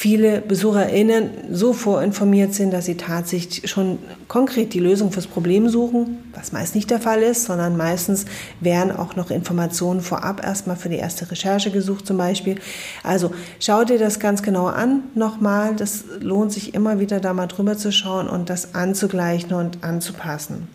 viele 0.00 0.40
BesucherInnen 0.40 1.28
so 1.52 1.74
vorinformiert 1.74 2.54
sind, 2.54 2.72
dass 2.72 2.86
sie 2.86 2.96
tatsächlich 2.96 3.70
schon 3.70 3.98
konkret 4.28 4.72
die 4.72 4.78
Lösung 4.78 5.12
fürs 5.12 5.26
Problem 5.26 5.68
suchen, 5.68 6.20
was 6.32 6.52
meist 6.52 6.74
nicht 6.74 6.88
der 6.90 7.00
Fall 7.00 7.20
ist, 7.20 7.44
sondern 7.44 7.76
meistens 7.76 8.24
werden 8.60 8.96
auch 8.96 9.14
noch 9.16 9.30
Informationen 9.30 10.00
vorab 10.00 10.42
erstmal 10.42 10.76
für 10.76 10.88
die 10.88 10.96
erste 10.96 11.30
Recherche 11.30 11.70
gesucht 11.70 12.06
zum 12.06 12.16
Beispiel. 12.16 12.56
Also 13.02 13.30
schau 13.58 13.84
dir 13.84 13.98
das 13.98 14.18
ganz 14.18 14.42
genau 14.42 14.68
an 14.68 15.02
nochmal. 15.14 15.76
Das 15.76 16.04
lohnt 16.20 16.50
sich 16.50 16.72
immer 16.72 16.98
wieder 16.98 17.20
da 17.20 17.34
mal 17.34 17.46
drüber 17.46 17.76
zu 17.76 17.92
schauen 17.92 18.26
und 18.26 18.48
das 18.48 18.74
anzugleichen 18.74 19.52
und 19.52 19.84
anzupassen. 19.84 20.66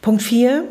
Punkt 0.00 0.22
4. 0.22 0.62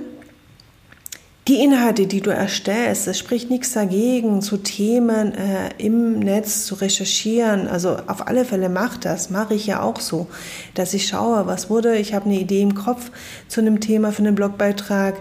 Die 1.48 1.60
Inhalte, 1.64 2.06
die 2.06 2.22
du 2.22 2.30
erstellst, 2.30 3.08
es 3.08 3.18
spricht 3.18 3.50
nichts 3.50 3.74
dagegen, 3.74 4.44
zu 4.44 4.58
Themen 4.58 5.34
äh, 5.34 5.72
im 5.80 6.20
Netz 6.20 6.68
zu 6.68 6.76
recherchieren. 6.76 7.68
Also 7.68 7.98
auf 8.06 8.28
alle 8.28 8.46
Fälle 8.46 8.70
mach 8.70 8.98
das, 8.98 9.32
mache 9.32 9.56
ich 9.56 9.66
ja 9.66 9.82
auch 9.82 10.00
so, 10.00 10.28
dass 10.76 10.94
ich 10.94 11.08
schaue, 11.08 11.48
was 11.48 11.68
wurde, 11.68 11.98
ich 11.98 12.14
habe 12.14 12.26
eine 12.26 12.40
Idee 12.40 12.62
im 12.62 12.76
Kopf 12.76 13.10
zu 13.48 13.60
einem 13.60 13.80
Thema 13.80 14.12
für 14.12 14.20
einen 14.20 14.36
Blogbeitrag 14.36 15.16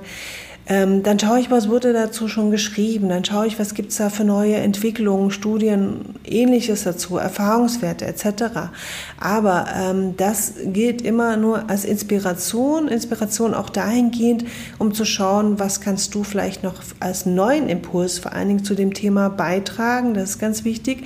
ähm, 0.70 1.02
dann 1.02 1.18
schaue 1.18 1.40
ich, 1.40 1.50
was 1.50 1.68
wurde 1.68 1.92
dazu 1.92 2.28
schon 2.28 2.52
geschrieben. 2.52 3.08
Dann 3.08 3.24
schaue 3.24 3.48
ich, 3.48 3.58
was 3.58 3.74
gibt 3.74 3.90
es 3.90 3.96
da 3.96 4.08
für 4.08 4.22
neue 4.22 4.54
Entwicklungen, 4.54 5.32
Studien, 5.32 6.14
ähnliches 6.24 6.84
dazu, 6.84 7.16
Erfahrungswerte 7.16 8.06
etc. 8.06 8.70
Aber 9.18 9.66
ähm, 9.76 10.16
das 10.16 10.54
gilt 10.66 11.02
immer 11.02 11.36
nur 11.36 11.68
als 11.68 11.84
Inspiration. 11.84 12.86
Inspiration 12.86 13.52
auch 13.52 13.68
dahingehend, 13.68 14.44
um 14.78 14.94
zu 14.94 15.04
schauen, 15.04 15.58
was 15.58 15.80
kannst 15.80 16.14
du 16.14 16.22
vielleicht 16.22 16.62
noch 16.62 16.76
als 17.00 17.26
neuen 17.26 17.68
Impuls 17.68 18.20
vor 18.20 18.32
allen 18.32 18.46
Dingen 18.46 18.64
zu 18.64 18.76
dem 18.76 18.94
Thema 18.94 19.28
beitragen. 19.28 20.14
Das 20.14 20.30
ist 20.30 20.38
ganz 20.38 20.64
wichtig. 20.64 21.02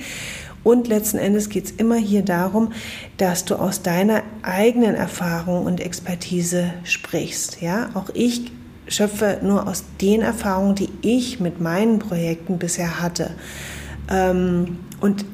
Und 0.63 0.87
letzten 0.87 1.17
Endes 1.17 1.49
geht 1.49 1.65
es 1.65 1.71
immer 1.71 1.95
hier 1.95 2.21
darum, 2.21 2.71
dass 3.17 3.45
du 3.45 3.55
aus 3.55 3.81
deiner 3.81 4.21
eigenen 4.43 4.93
Erfahrung 4.93 5.65
und 5.65 5.79
Expertise 5.79 6.71
sprichst. 6.83 7.61
Ja, 7.61 7.89
auch 7.95 8.11
ich 8.13 8.51
schöpfe 8.87 9.39
nur 9.41 9.67
aus 9.67 9.83
den 10.01 10.21
Erfahrungen, 10.21 10.75
die 10.75 10.89
ich 11.01 11.39
mit 11.39 11.59
meinen 11.59 11.99
Projekten 11.99 12.57
bisher 12.57 13.01
hatte. 13.01 13.31
Ähm, 14.09 14.79
und 15.01 15.25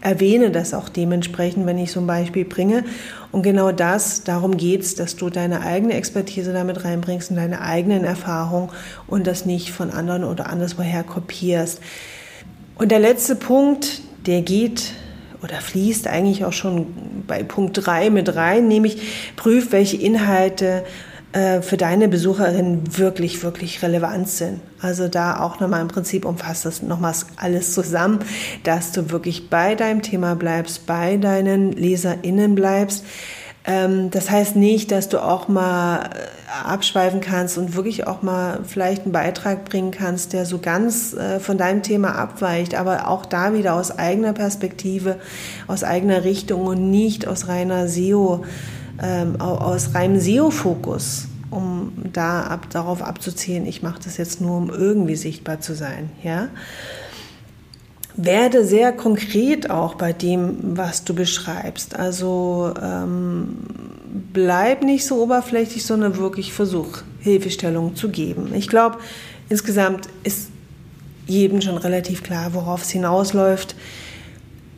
erwähne 0.00 0.50
das 0.50 0.72
auch 0.72 0.88
dementsprechend, 0.88 1.66
wenn 1.66 1.78
ich 1.78 1.92
so 1.92 2.00
ein 2.00 2.06
Beispiel 2.06 2.44
bringe. 2.44 2.84
Und 3.32 3.42
genau 3.42 3.70
das, 3.70 4.24
darum 4.24 4.56
geht's, 4.56 4.94
dass 4.94 5.16
du 5.16 5.30
deine 5.30 5.60
eigene 5.60 5.94
Expertise 5.94 6.52
damit 6.52 6.84
reinbringst 6.84 7.30
und 7.30 7.36
deine 7.36 7.60
eigenen 7.60 8.04
Erfahrungen 8.04 8.70
und 9.06 9.26
das 9.26 9.44
nicht 9.44 9.70
von 9.70 9.90
anderen 9.90 10.24
oder 10.24 10.48
anderswoher 10.48 11.02
kopierst. 11.02 11.80
Und 12.76 12.90
der 12.90 12.98
letzte 12.98 13.36
Punkt, 13.36 14.00
der 14.26 14.40
geht 14.40 14.92
oder 15.42 15.56
fließt 15.56 16.06
eigentlich 16.06 16.44
auch 16.44 16.52
schon 16.52 16.86
bei 17.26 17.42
Punkt 17.42 17.86
3 17.86 18.10
mit 18.10 18.34
rein, 18.34 18.68
nämlich 18.68 19.32
prüf, 19.36 19.72
welche 19.72 19.96
Inhalte 19.96 20.84
äh, 21.32 21.62
für 21.62 21.76
deine 21.76 22.08
Besucherinnen 22.08 22.98
wirklich, 22.98 23.42
wirklich 23.44 23.82
relevant 23.82 24.28
sind. 24.28 24.60
Also 24.80 25.06
da 25.06 25.40
auch 25.40 25.60
nochmal 25.60 25.80
im 25.80 25.88
Prinzip 25.88 26.24
umfasst 26.24 26.64
das 26.64 26.82
nochmals 26.82 27.26
alles 27.36 27.72
zusammen, 27.72 28.18
dass 28.64 28.90
du 28.90 29.10
wirklich 29.10 29.48
bei 29.48 29.76
deinem 29.76 30.02
Thema 30.02 30.34
bleibst, 30.34 30.86
bei 30.86 31.18
deinen 31.18 31.70
LeserInnen 31.70 32.56
bleibst. 32.56 33.04
Ähm, 33.64 34.10
das 34.10 34.28
heißt 34.28 34.56
nicht, 34.56 34.90
dass 34.90 35.08
du 35.08 35.22
auch 35.22 35.46
mal 35.46 36.06
äh, 36.06 36.68
abschweifen 36.68 37.20
kannst 37.20 37.58
und 37.58 37.76
wirklich 37.76 38.06
auch 38.08 38.22
mal 38.22 38.60
vielleicht 38.66 39.02
einen 39.02 39.12
Beitrag 39.12 39.64
bringen 39.66 39.92
kannst, 39.92 40.32
der 40.32 40.46
so 40.46 40.58
ganz 40.58 41.12
äh, 41.12 41.38
von 41.38 41.58
deinem 41.58 41.82
Thema 41.82 42.16
abweicht, 42.16 42.74
aber 42.74 43.06
auch 43.06 43.24
da 43.24 43.54
wieder 43.54 43.74
aus 43.74 43.96
eigener 43.96 44.32
Perspektive, 44.32 45.20
aus 45.68 45.84
eigener 45.84 46.24
Richtung 46.24 46.62
und 46.62 46.90
nicht 46.90 47.28
aus 47.28 47.46
reiner 47.46 47.86
SEO 47.86 48.44
ähm, 49.00 49.40
aus 49.40 49.94
reinem 49.94 50.20
SEO-Fokus, 50.20 51.26
um 51.50 51.92
da 52.12 52.42
ab, 52.42 52.68
darauf 52.70 53.02
abzuziehen, 53.02 53.66
ich 53.66 53.82
mache 53.82 54.00
das 54.04 54.16
jetzt 54.16 54.40
nur, 54.40 54.56
um 54.56 54.70
irgendwie 54.70 55.16
sichtbar 55.16 55.60
zu 55.60 55.74
sein. 55.74 56.10
Ja? 56.22 56.48
Werde 58.16 58.64
sehr 58.64 58.92
konkret 58.92 59.70
auch 59.70 59.94
bei 59.94 60.12
dem, 60.12 60.76
was 60.76 61.04
du 61.04 61.14
beschreibst. 61.14 61.96
Also 61.96 62.74
ähm, 62.80 63.56
bleib 64.32 64.82
nicht 64.82 65.06
so 65.06 65.22
oberflächlich, 65.22 65.84
sondern 65.84 66.16
wirklich 66.18 66.52
versuch, 66.52 66.98
Hilfestellung 67.20 67.96
zu 67.96 68.10
geben. 68.10 68.52
Ich 68.54 68.68
glaube, 68.68 68.98
insgesamt 69.48 70.08
ist 70.24 70.50
jedem 71.26 71.60
schon 71.60 71.76
relativ 71.78 72.22
klar, 72.22 72.54
worauf 72.54 72.82
es 72.82 72.90
hinausläuft 72.90 73.76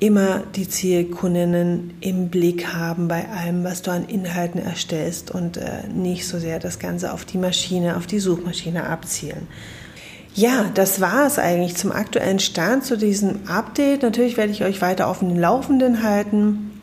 immer 0.02 0.42
die 0.56 0.68
Zielkundinnen 0.68 1.94
im 2.00 2.28
Blick 2.28 2.74
haben 2.74 3.06
bei 3.06 3.28
allem, 3.28 3.62
was 3.62 3.82
du 3.82 3.92
an 3.92 4.04
Inhalten 4.04 4.60
erstellst 4.60 5.30
und 5.30 5.58
äh, 5.58 5.86
nicht 5.94 6.26
so 6.26 6.40
sehr 6.40 6.58
das 6.58 6.80
Ganze 6.80 7.12
auf 7.12 7.24
die 7.24 7.38
Maschine, 7.38 7.96
auf 7.96 8.08
die 8.08 8.18
Suchmaschine 8.18 8.88
abzielen. 8.88 9.46
Ja, 10.34 10.64
das 10.74 11.00
war 11.00 11.24
es 11.28 11.38
eigentlich 11.38 11.76
zum 11.76 11.92
aktuellen 11.92 12.40
Stand 12.40 12.84
zu 12.84 12.98
diesem 12.98 13.46
Update. 13.46 14.02
Natürlich 14.02 14.36
werde 14.36 14.50
ich 14.50 14.64
euch 14.64 14.82
weiter 14.82 15.06
auf 15.06 15.20
den 15.20 15.38
Laufenden 15.38 16.02
halten, 16.02 16.80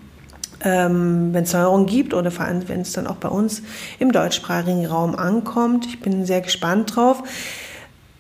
ähm, 0.64 1.34
wenn 1.34 1.44
es 1.44 1.52
Neuerungen 1.52 1.88
gibt 1.88 2.14
oder 2.14 2.32
vor 2.32 2.46
allem, 2.46 2.70
wenn 2.70 2.82
es 2.82 2.94
dann 2.94 3.06
auch 3.06 3.18
bei 3.18 3.28
uns 3.28 3.64
im 4.00 4.14
deutschsprachigen 4.14 4.86
Raum 4.86 5.14
ankommt. 5.14 5.88
Ich 5.88 6.00
bin 6.00 6.26
sehr 6.26 6.40
gespannt 6.40 6.96
drauf. 6.96 7.22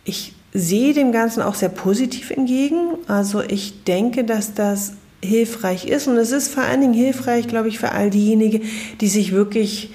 Ich 0.03 0.33
sehe 0.53 0.93
dem 0.93 1.11
Ganzen 1.11 1.41
auch 1.41 1.55
sehr 1.55 1.69
positiv 1.69 2.31
entgegen. 2.31 2.95
Also 3.07 3.41
ich 3.41 3.83
denke, 3.83 4.23
dass 4.23 4.53
das 4.53 4.93
hilfreich 5.23 5.85
ist 5.85 6.07
und 6.07 6.17
es 6.17 6.31
ist 6.31 6.53
vor 6.53 6.63
allen 6.63 6.81
Dingen 6.81 6.93
hilfreich, 6.93 7.47
glaube 7.47 7.67
ich, 7.67 7.79
für 7.79 7.91
all 7.91 8.09
diejenigen, 8.09 8.63
die 9.01 9.07
sich 9.07 9.31
wirklich 9.31 9.91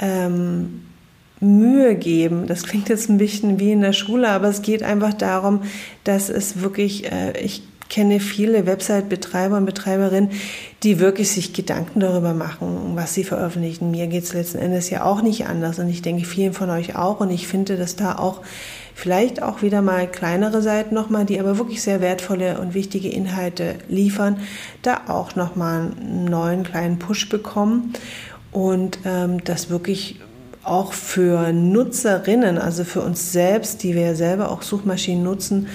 ähm, 0.00 0.82
Mühe 1.40 1.94
geben. 1.94 2.46
Das 2.46 2.64
klingt 2.64 2.88
jetzt 2.88 3.08
ein 3.08 3.18
bisschen 3.18 3.58
wie 3.58 3.72
in 3.72 3.80
der 3.80 3.94
Schule, 3.94 4.28
aber 4.28 4.48
es 4.48 4.62
geht 4.62 4.82
einfach 4.82 5.14
darum, 5.14 5.62
dass 6.04 6.28
es 6.28 6.60
wirklich, 6.60 7.10
äh, 7.10 7.32
ich 7.40 7.62
kenne 7.90 8.20
viele 8.20 8.64
Website-Betreiber 8.64 9.58
und 9.58 9.66
Betreiberinnen, 9.66 10.30
die 10.82 10.98
wirklich 10.98 11.30
sich 11.30 11.52
Gedanken 11.52 12.00
darüber 12.00 12.32
machen, 12.32 12.92
was 12.94 13.12
sie 13.12 13.24
veröffentlichen. 13.24 13.90
Mir 13.90 14.06
geht 14.06 14.24
es 14.24 14.32
letzten 14.32 14.58
Endes 14.58 14.88
ja 14.88 15.04
auch 15.04 15.20
nicht 15.20 15.46
anders 15.46 15.78
und 15.78 15.90
ich 15.90 16.00
denke 16.00 16.24
vielen 16.24 16.54
von 16.54 16.70
euch 16.70 16.96
auch 16.96 17.20
und 17.20 17.30
ich 17.30 17.46
finde, 17.46 17.76
dass 17.76 17.96
da 17.96 18.16
auch 18.16 18.40
Vielleicht 19.00 19.42
auch 19.42 19.62
wieder 19.62 19.80
mal 19.80 20.06
kleinere 20.06 20.60
Seiten 20.60 20.94
nochmal, 20.94 21.24
die 21.24 21.40
aber 21.40 21.56
wirklich 21.56 21.80
sehr 21.80 22.02
wertvolle 22.02 22.60
und 22.60 22.74
wichtige 22.74 23.08
Inhalte 23.08 23.76
liefern, 23.88 24.40
da 24.82 25.02
auch 25.08 25.36
nochmal 25.36 25.92
einen 25.98 26.26
neuen 26.26 26.64
kleinen 26.64 26.98
Push 26.98 27.30
bekommen 27.30 27.94
und 28.52 28.98
ähm, 29.06 29.42
das 29.44 29.70
wirklich 29.70 30.20
auch 30.64 30.92
für 30.92 31.50
Nutzerinnen, 31.50 32.58
also 32.58 32.84
für 32.84 33.00
uns 33.00 33.32
selbst, 33.32 33.82
die 33.82 33.94
wir 33.94 34.02
ja 34.02 34.14
selber 34.14 34.50
auch 34.50 34.60
Suchmaschinen 34.60 35.24
nutzen, 35.24 35.68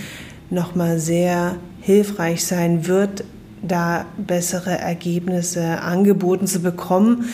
nochmal 0.49 0.99
sehr 0.99 1.57
hilfreich 1.81 2.45
sein 2.45 2.87
wird, 2.87 3.23
da 3.61 4.05
bessere 4.17 4.77
Ergebnisse 4.77 5.81
angeboten 5.81 6.47
zu 6.47 6.59
bekommen, 6.59 7.25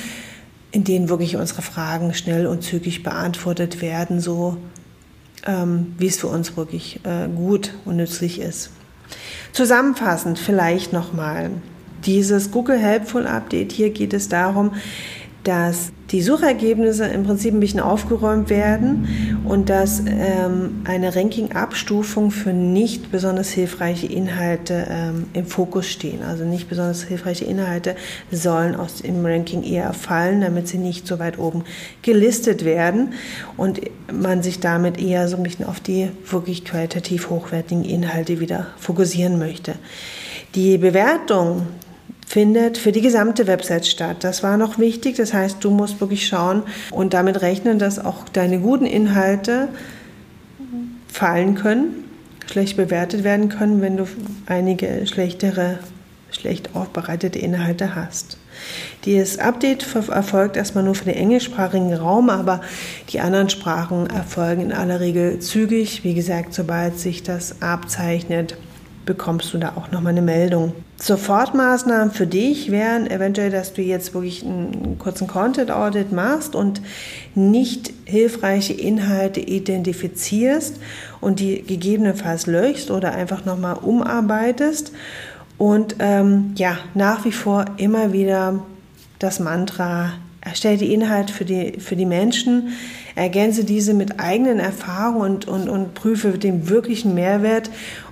in 0.71 0.83
denen 0.83 1.09
wirklich 1.09 1.35
unsere 1.35 1.61
Fragen 1.61 2.13
schnell 2.13 2.47
und 2.47 2.63
zügig 2.63 3.03
beantwortet 3.03 3.81
werden, 3.81 4.21
so 4.21 4.57
ähm, 5.45 5.95
wie 5.97 6.07
es 6.07 6.17
für 6.17 6.27
uns 6.27 6.55
wirklich 6.55 6.99
äh, 7.03 7.27
gut 7.27 7.73
und 7.85 7.97
nützlich 7.97 8.39
ist. 8.39 8.71
Zusammenfassend 9.51 10.39
vielleicht 10.39 10.93
nochmal 10.93 11.51
dieses 12.05 12.51
Google 12.51 12.77
Helpful 12.77 13.27
Update. 13.27 13.71
Hier 13.71 13.89
geht 13.89 14.13
es 14.13 14.29
darum, 14.29 14.73
dass 15.43 15.91
die 16.11 16.21
Suchergebnisse 16.21 17.05
im 17.05 17.23
Prinzip 17.23 17.53
ein 17.53 17.59
bisschen 17.59 17.79
aufgeräumt 17.79 18.49
werden 18.49 19.41
und 19.45 19.69
dass 19.69 20.01
ähm, 20.05 20.81
eine 20.83 21.15
Ranking-Abstufung 21.15 22.31
für 22.31 22.51
nicht 22.51 23.11
besonders 23.11 23.49
hilfreiche 23.49 24.07
Inhalte 24.07 24.87
ähm, 24.89 25.27
im 25.33 25.45
Fokus 25.45 25.87
stehen. 25.87 26.21
Also 26.23 26.43
nicht 26.43 26.67
besonders 26.67 27.03
hilfreiche 27.03 27.45
Inhalte 27.45 27.95
sollen 28.29 28.75
aus 28.75 29.01
dem 29.01 29.25
Ranking 29.25 29.63
eher 29.63 29.93
fallen, 29.93 30.41
damit 30.41 30.67
sie 30.67 30.79
nicht 30.79 31.07
so 31.07 31.17
weit 31.19 31.39
oben 31.39 31.63
gelistet 32.01 32.65
werden 32.65 33.13
und 33.55 33.79
man 34.11 34.43
sich 34.43 34.59
damit 34.59 35.01
eher 35.01 35.29
so 35.29 35.37
ein 35.37 35.43
bisschen 35.43 35.65
auf 35.65 35.79
die 35.79 36.09
wirklich 36.29 36.65
qualitativ 36.65 37.29
hochwertigen 37.29 37.85
Inhalte 37.85 38.39
wieder 38.41 38.67
fokussieren 38.77 39.39
möchte. 39.39 39.75
Die 40.55 40.77
Bewertung 40.77 41.67
findet 42.31 42.77
für 42.77 42.93
die 42.93 43.01
gesamte 43.01 43.45
Website 43.45 43.85
statt. 43.85 44.23
Das 44.23 44.41
war 44.41 44.55
noch 44.55 44.79
wichtig. 44.79 45.17
Das 45.17 45.33
heißt, 45.33 45.61
du 45.61 45.69
musst 45.69 45.99
wirklich 45.99 46.25
schauen 46.25 46.63
und 46.89 47.13
damit 47.13 47.41
rechnen, 47.41 47.77
dass 47.77 47.99
auch 47.99 48.29
deine 48.29 48.59
guten 48.59 48.85
Inhalte 48.85 49.67
fallen 51.09 51.55
können, 51.55 52.05
schlecht 52.49 52.77
bewertet 52.77 53.25
werden 53.25 53.49
können, 53.49 53.81
wenn 53.81 53.97
du 53.97 54.07
einige 54.45 55.05
schlechtere, 55.07 55.79
schlecht 56.31 56.73
aufbereitete 56.73 57.37
Inhalte 57.37 57.95
hast. 57.95 58.37
Dieses 59.03 59.37
Update 59.37 59.85
erfolgt 59.93 60.55
erstmal 60.55 60.85
nur 60.85 60.95
für 60.95 61.05
den 61.05 61.15
englischsprachigen 61.15 61.93
Raum, 61.93 62.29
aber 62.29 62.61
die 63.09 63.19
anderen 63.19 63.49
Sprachen 63.49 64.07
erfolgen 64.07 64.61
in 64.61 64.71
aller 64.71 65.01
Regel 65.01 65.39
zügig. 65.39 66.05
Wie 66.05 66.13
gesagt, 66.13 66.53
sobald 66.53 66.97
sich 66.97 67.23
das 67.23 67.61
abzeichnet, 67.61 68.55
bekommst 69.05 69.53
du 69.53 69.57
da 69.57 69.73
auch 69.75 69.91
nochmal 69.91 70.11
eine 70.11 70.21
Meldung. 70.21 70.73
Sofortmaßnahmen 70.97 72.11
für 72.11 72.27
dich 72.27 72.71
wären 72.71 73.09
eventuell, 73.09 73.49
dass 73.49 73.73
du 73.73 73.81
jetzt 73.81 74.13
wirklich 74.13 74.43
einen 74.43 74.97
kurzen 74.99 75.27
Content 75.27 75.71
Audit 75.71 76.11
machst 76.11 76.55
und 76.55 76.81
nicht 77.33 77.91
hilfreiche 78.05 78.73
Inhalte 78.73 79.39
identifizierst 79.39 80.75
und 81.19 81.39
die 81.39 81.63
gegebenenfalls 81.63 82.45
löschst 82.45 82.91
oder 82.91 83.13
einfach 83.13 83.45
nochmal 83.45 83.77
umarbeitest 83.81 84.91
und 85.61 85.97
ähm, 85.99 86.53
ja, 86.55 86.79
nach 86.95 87.23
wie 87.23 87.31
vor 87.31 87.65
immer 87.77 88.13
wieder 88.13 88.63
das 89.19 89.39
Mantra, 89.39 90.13
erstell 90.41 90.75
die 90.75 90.91
Inhalte 90.91 91.31
für 91.31 91.45
die, 91.45 91.79
für 91.79 91.95
die 91.95 92.07
Menschen, 92.07 92.69
ergänze 93.13 93.63
diese 93.63 93.93
mit 93.93 94.19
eigenen 94.19 94.57
Erfahrungen 94.57 95.33
und, 95.33 95.47
und, 95.47 95.69
und 95.69 95.93
prüfe 95.93 96.39
den 96.39 96.67
wirklichen 96.67 97.13
Mehrwert 97.13 97.69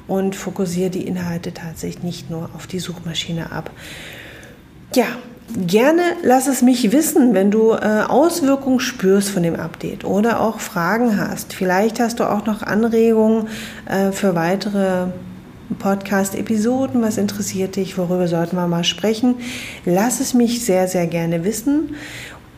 und 0.09 0.35
fokussiere 0.35 0.89
die 0.89 1.07
Inhalte 1.07 1.53
tatsächlich 1.53 2.03
nicht 2.03 2.29
nur 2.29 2.49
auf 2.55 2.67
die 2.67 2.79
Suchmaschine 2.79 3.51
ab. 3.51 3.71
Ja, 4.95 5.05
gerne 5.55 6.01
lass 6.23 6.47
es 6.47 6.61
mich 6.61 6.91
wissen, 6.91 7.33
wenn 7.33 7.51
du 7.51 7.73
äh, 7.73 8.03
Auswirkungen 8.07 8.79
spürst 8.79 9.29
von 9.29 9.43
dem 9.43 9.55
Update 9.55 10.03
oder 10.03 10.41
auch 10.41 10.59
Fragen 10.59 11.19
hast. 11.19 11.53
Vielleicht 11.53 11.99
hast 11.99 12.19
du 12.19 12.23
auch 12.23 12.45
noch 12.45 12.63
Anregungen 12.63 13.47
äh, 13.85 14.11
für 14.11 14.35
weitere 14.35 15.07
Podcast-Episoden. 15.77 17.01
Was 17.01 17.17
interessiert 17.17 17.75
dich? 17.75 17.97
Worüber 17.97 18.27
sollten 18.27 18.55
wir 18.55 18.67
mal 18.67 18.83
sprechen? 18.83 19.35
Lass 19.85 20.19
es 20.19 20.33
mich 20.33 20.65
sehr, 20.65 20.87
sehr 20.87 21.05
gerne 21.07 21.43
wissen 21.43 21.95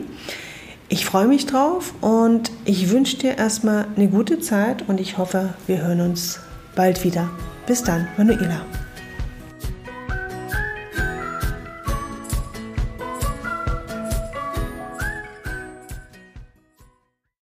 Ich 0.95 1.05
freue 1.05 1.27
mich 1.27 1.45
drauf 1.45 1.93
und 1.99 2.53
ich 2.63 2.89
wünsche 2.89 3.17
dir 3.17 3.37
erstmal 3.37 3.85
eine 3.97 4.07
gute 4.07 4.39
Zeit 4.39 4.87
und 4.87 5.01
ich 5.01 5.17
hoffe, 5.17 5.53
wir 5.67 5.81
hören 5.81 5.99
uns 5.99 6.39
bald 6.73 7.03
wieder. 7.03 7.29
Bis 7.67 7.83
dann, 7.83 8.07
Manuela. 8.15 8.61